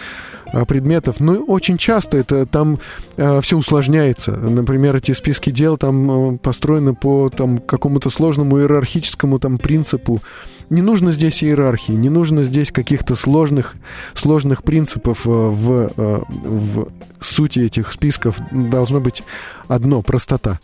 [0.54, 1.20] э, предметов.
[1.20, 2.80] Но очень часто это там
[3.18, 4.32] э, все усложняется.
[4.32, 10.22] Например, эти списки дел там э, построены по там какому-то сложному иерархическому там принципу.
[10.70, 13.76] Не нужно здесь иерархии, не нужно здесь каких-то сложных,
[14.14, 16.90] сложных принципов э, в, э, в
[17.20, 18.38] сути этих списков.
[18.52, 19.24] Должно быть
[19.68, 20.60] одно— простота.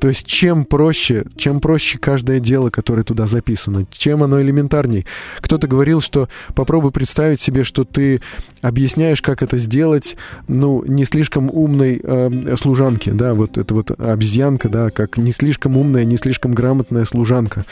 [0.00, 5.06] То есть чем проще, чем проще каждое дело, которое туда записано, чем оно элементарней.
[5.38, 8.20] Кто-то говорил, что попробуй представить себе, что ты
[8.60, 14.68] объясняешь, как это сделать, ну, не слишком умной э, служанке, да, вот это вот обезьянка,
[14.68, 17.64] да, как не слишком умная, не слишком грамотная служанка.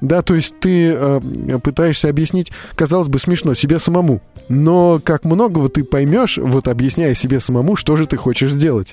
[0.00, 1.20] Да, то есть ты э,
[1.62, 4.20] пытаешься объяснить, казалось бы, смешно, себе самому.
[4.48, 8.92] Но как многого ты поймешь, вот объясняя себе самому, что же ты хочешь сделать.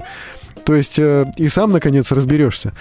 [0.66, 2.74] То есть э, и сам, наконец, разберешься.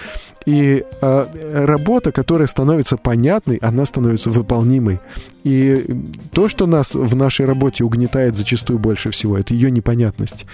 [0.45, 4.99] И э, работа, которая становится понятной, она становится выполнимой.
[5.43, 5.85] И
[6.31, 10.45] то, что нас в нашей работе угнетает зачастую больше всего, это ее непонятность.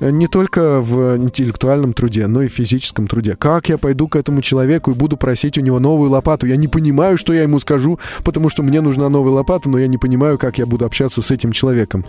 [0.00, 3.36] Не только в интеллектуальном труде, но и в физическом труде.
[3.36, 6.46] Как я пойду к этому человеку и буду просить у него новую лопату?
[6.46, 9.86] Я не понимаю, что я ему скажу, потому что мне нужна новая лопата, но я
[9.86, 12.04] не понимаю, как я буду общаться с этим человеком.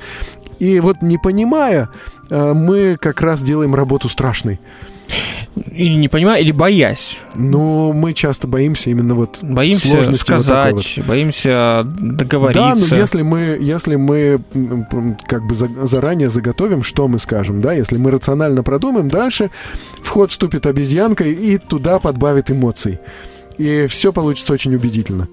[0.60, 1.90] И вот не понимая,
[2.30, 4.60] э, мы как раз делаем работу страшной.
[5.72, 7.20] Или не понимая, или боясь.
[7.36, 11.06] Ну, мы часто боимся именно вот боимся сказать, вот вот.
[11.06, 12.62] боимся договориться.
[12.62, 14.40] Да, но если мы, если мы
[15.26, 19.50] как бы заранее заготовим, что мы скажем, да, если мы рационально продумаем, дальше
[20.02, 23.00] в ход вступит обезьянка и туда подбавит эмоций.
[23.58, 25.28] И все получится очень убедительно.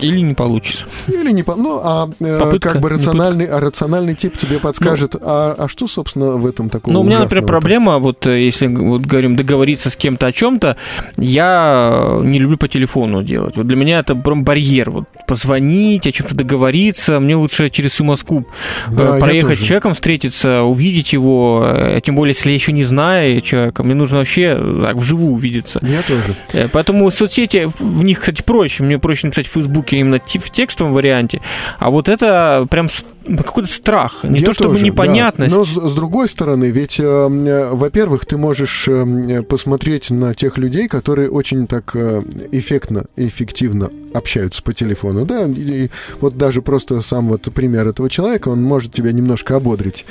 [0.00, 0.84] Или не получится.
[1.08, 1.56] Или не по...
[1.56, 5.86] Ну, а э, Попытка, как бы рациональный, а рациональный тип тебе подскажет, а, а что,
[5.86, 9.90] собственно, в этом такого Ну, у меня, например, проблема, вот э, если вот говорим договориться
[9.90, 10.76] с кем-то о чем-то,
[11.16, 13.56] я не люблю по телефону делать.
[13.56, 14.90] Вот для меня это прям барьер.
[14.90, 17.20] Вот позвонить, о чем-то договориться.
[17.20, 18.46] Мне лучше через Москву
[18.88, 21.66] э, Да, проехать с человеком, встретиться, увидеть его.
[22.02, 25.80] Тем более, если я еще не знаю человека, мне нужно вообще так вживую увидеться.
[25.82, 26.68] Я тоже.
[26.72, 28.82] Поэтому соцсети, в них, кстати, проще.
[28.82, 31.40] Мне проще написать в Фейсбуке именно в текстовом варианте.
[31.78, 32.88] А вот это прям
[33.26, 34.24] какой-то страх.
[34.24, 35.52] Не Я то чтобы тоже, непонятность.
[35.52, 35.58] да.
[35.58, 40.56] Но с, с другой стороны, ведь, э, э, во-первых, ты можешь э, посмотреть на тех
[40.56, 42.22] людей, которые очень так э,
[42.52, 48.08] эффектно, эффективно общаются по телефону, да, и, и вот даже просто сам вот пример этого
[48.08, 50.06] человека, он может тебя немножко ободрить,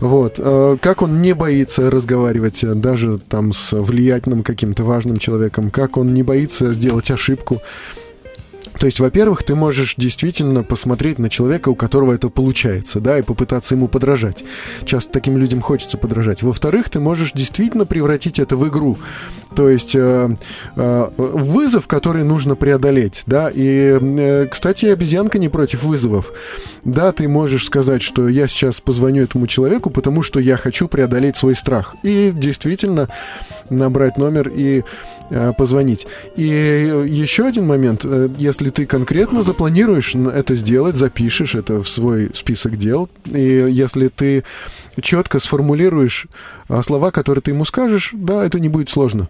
[0.00, 5.70] вот, Э, как он не боится разговаривать э, даже там с влиятельным каким-то важным человеком,
[5.70, 7.60] как он не боится сделать ошибку,
[8.82, 13.22] то есть, во-первых, ты можешь действительно посмотреть на человека, у которого это получается, да, и
[13.22, 14.42] попытаться ему подражать.
[14.84, 16.42] Часто таким людям хочется подражать.
[16.42, 18.98] Во-вторых, ты можешь действительно превратить это в игру.
[19.54, 20.30] То есть, э,
[20.74, 23.52] э, вызов, который нужно преодолеть, да.
[23.54, 26.32] И, э, кстати, обезьянка не против вызовов.
[26.82, 31.36] Да, ты можешь сказать, что я сейчас позвоню этому человеку, потому что я хочу преодолеть
[31.36, 31.94] свой страх.
[32.02, 33.08] И действительно
[33.72, 34.84] набрать номер и
[35.30, 36.06] э, позвонить.
[36.36, 41.88] И э, еще один момент, э, если ты конкретно запланируешь это сделать, запишешь это в
[41.88, 44.44] свой список дел, и если ты
[45.00, 46.26] четко сформулируешь
[46.68, 49.28] а, слова, которые ты ему скажешь, да, это не будет сложно.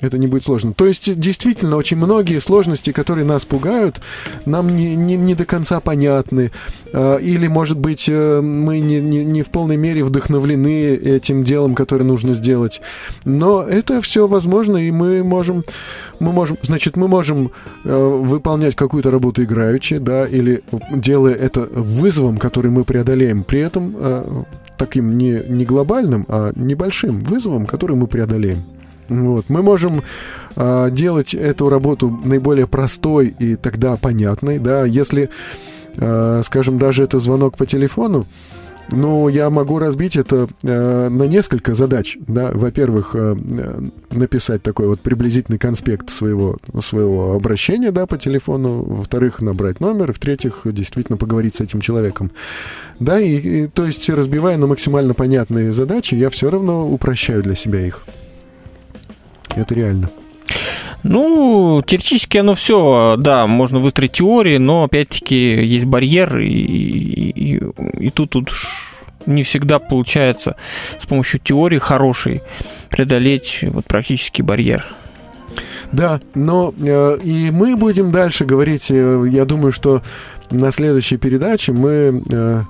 [0.00, 0.72] Это не будет сложно.
[0.74, 4.00] То есть, действительно, очень многие сложности, которые нас пугают,
[4.44, 6.50] нам не, не, не до конца понятны.
[6.92, 11.74] А, Или, может быть, э, мы не, не, не в полной мере вдохновлены этим делом,
[11.74, 12.80] которое нужно сделать.
[13.24, 15.64] Но это все возможно, и мы можем,
[16.18, 17.52] мы можем, значит, мы можем
[17.84, 23.94] э, выполнять какую-то работу играючи, да, или делая это вызовом, который мы преодолеем, при этом
[23.96, 24.42] э,
[24.76, 28.73] таким не, не глобальным, а небольшим вызовом, который мы преодолеем.
[29.08, 29.46] Вот.
[29.48, 30.02] Мы можем
[30.56, 35.30] а, делать эту работу наиболее простой и тогда понятной, да, если,
[35.98, 38.26] а, скажем, даже это звонок по телефону,
[38.90, 42.18] ну, я могу разбить это э, на несколько задач.
[42.26, 42.50] Да?
[42.52, 43.80] Во-первых, э, э,
[44.10, 48.82] написать такой вот приблизительный конспект своего, своего обращения да, по телефону.
[48.82, 50.12] Во-вторых, набрать номер.
[50.12, 52.30] В-третьих, действительно поговорить с этим человеком.
[53.00, 57.54] Да, и, и, то есть, разбивая на максимально понятные задачи, я все равно упрощаю для
[57.54, 58.04] себя их.
[59.56, 60.10] Это реально.
[61.02, 67.62] Ну, теоретически оно все, да, можно выстроить теории, но опять-таки есть барьер, и, и,
[67.98, 68.94] и тут, тут уж
[69.26, 70.56] не всегда получается
[70.98, 72.42] с помощью теории хорошей
[72.88, 74.94] преодолеть вот практический барьер.
[75.92, 80.02] Да, но э, и мы будем дальше говорить, э, я думаю, что
[80.50, 82.62] на следующей передаче мы э,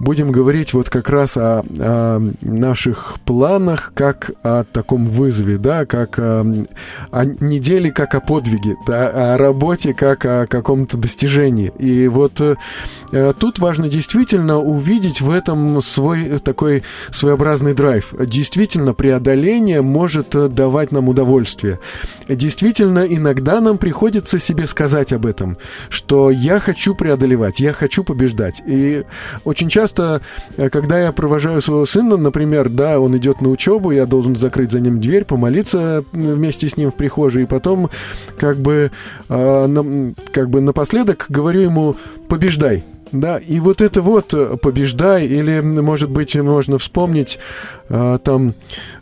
[0.00, 6.18] будем говорить вот как раз о, о наших планах, как о таком вызове, да, как
[6.18, 6.44] о,
[7.12, 11.70] о неделе, как о подвиге, да, о работе, как о каком-то достижении.
[11.78, 12.56] И вот э,
[13.38, 18.14] тут важно действительно увидеть в этом свой такой своеобразный драйв.
[18.18, 21.78] Действительно, преодоление может э, давать нам удовольствие.
[22.26, 25.58] Действительно, иногда нам приходится себе сказать об этом,
[25.90, 28.62] что я хочу преодолевать, я хочу побеждать.
[28.66, 29.04] И
[29.44, 30.20] очень часто, э,
[30.70, 34.80] когда я провожаю своего сына, например, да, он идет на учебу, я должен закрыть за
[34.80, 37.90] ним дверь, помолиться вместе с ним в прихожей, и потом
[38.38, 38.90] как бы,
[39.28, 41.96] э, как бы напоследок говорю ему
[42.28, 42.84] «побеждай».
[43.12, 47.40] Да, и вот это вот побеждай, или, может быть, можно вспомнить
[47.90, 48.54] а, там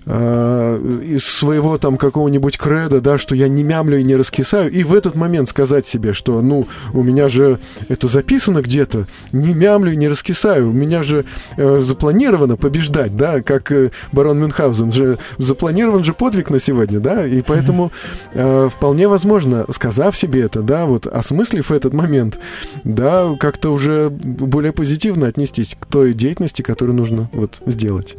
[0.06, 4.82] а, из своего там какого-нибудь креда, да, что я не мямлю и не раскисаю, и
[4.82, 7.58] в этот момент сказать себе, что, ну, у меня же
[7.88, 11.26] это записано где-то, не мямлю и не раскисаю, у меня же
[11.58, 17.26] э, запланировано побеждать, да, как э, барон Мюнхгаузен же запланирован же подвиг на сегодня, да,
[17.26, 17.92] и поэтому
[18.32, 22.38] э, вполне возможно, сказав себе это, да, вот осмыслив этот момент,
[22.82, 28.16] да, как-то уже более позитивно отнестись к той деятельности, которую нужно вот сделать.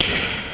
[0.00, 0.49] Mm-hmm.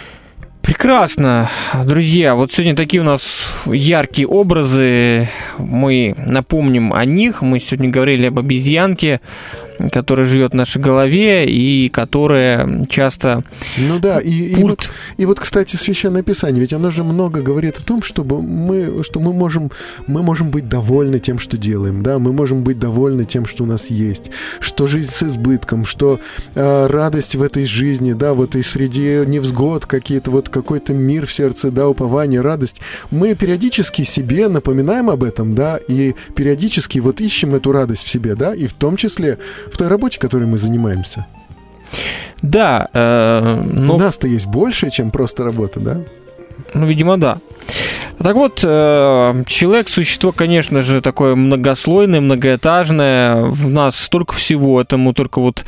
[0.66, 1.48] Прекрасно,
[1.84, 2.34] друзья.
[2.34, 5.28] Вот сегодня такие у нас яркие образы.
[5.58, 7.40] Мы напомним о них.
[7.40, 9.20] Мы сегодня говорили об обезьянке,
[9.92, 13.44] которая живет в нашей голове и которая часто...
[13.76, 17.78] Ну да, и, и, вот, и вот, кстати, Священное Писание, ведь оно же много говорит
[17.78, 19.70] о том, чтобы мы, что мы можем,
[20.06, 23.66] мы можем быть довольны тем, что делаем, да, мы можем быть довольны тем, что у
[23.66, 26.20] нас есть, что жизнь с избытком, что
[26.54, 31.32] э, радость в этой жизни, да, в этой среде невзгод, какие-то вот какой-то мир в
[31.32, 32.80] сердце, да, упование, радость.
[33.10, 38.34] Мы периодически себе напоминаем об этом, да, и периодически вот ищем эту радость в себе,
[38.34, 39.38] да, и в том числе
[39.70, 41.26] в той работе, которой мы занимаемся.
[42.42, 43.96] Да, э, но...
[43.96, 46.00] У нас-то есть больше, чем просто работа, да?
[46.74, 47.38] Ну, видимо, да.
[48.22, 53.42] Так вот, э, человек– существо, конечно же, такое многослойное, многоэтажное.
[53.44, 55.64] В нас столько всего, это мы только вот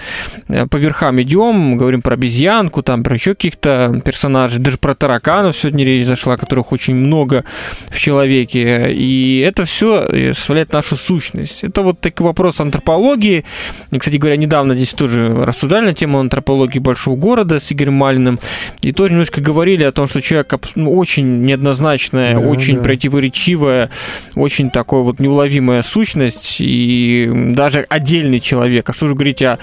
[0.49, 5.57] э, по верхам идем, говорим про обезьянку, там, про еще каких-то персонажей, даже про тараканов
[5.57, 7.45] сегодня речь зашла, которых очень много
[7.89, 8.93] в человеке.
[8.95, 11.65] И это все э, составляет нашу сущность.
[11.65, 13.45] Это вот такой вопрос антропологии.
[13.91, 18.39] И, кстати говоря, недавно здесь тоже рассуждали на тему антропологии большого города с Игорем Малиным.
[18.81, 22.83] И тоже немножко говорили о том, что человек ну, очень неоднозначная да, очень да.
[22.83, 23.91] противоречивая,
[24.35, 28.89] очень такой вот неуловимая сущность и даже отдельный человек.
[28.89, 29.59] А что же говорить о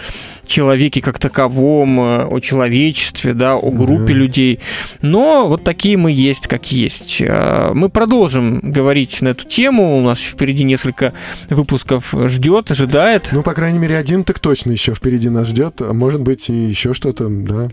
[0.48, 4.20] человеке как таковом, э, о человечестве, да, о группе да.
[4.20, 4.60] людей.
[5.02, 7.22] Но вот такие мы есть, как есть.
[7.22, 9.98] Э, мы продолжим говорить на эту тему.
[9.98, 11.14] У нас впереди несколько
[11.50, 13.30] выпусков ждет, ожидает.
[13.32, 15.82] Ну, по крайней мере, один так точно еще впереди нас ждет.
[15.82, 17.70] Может быть, и еще что-то, да.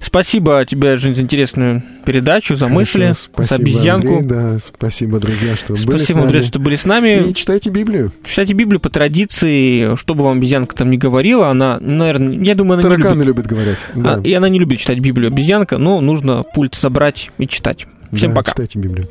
[0.00, 4.16] Спасибо тебе, Жень, за интересную передачу, за Хорошо, мысли, спасибо, за обезьянку.
[4.18, 6.22] Андрей, да, спасибо, друзья, что спасибо, были с нами.
[6.22, 7.30] Андрей, что были с нами.
[7.30, 8.12] И читайте Библию.
[8.24, 12.74] Читайте Библию по традиции, что бы вам обезьянка там не говорила, она наверное, я думаю,
[12.74, 13.26] она Тараканы не любит.
[13.26, 13.78] любят говорить.
[13.94, 14.14] Да.
[14.14, 17.86] А, и она не любит читать Библию обезьянка, но нужно пульт собрать и читать.
[18.12, 18.52] Всем да, пока.
[18.52, 19.08] Читайте Библию.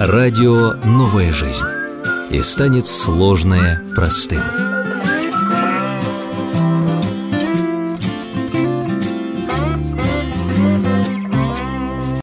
[0.00, 1.64] Радио «Новая жизнь».
[2.30, 4.40] И станет сложное простым.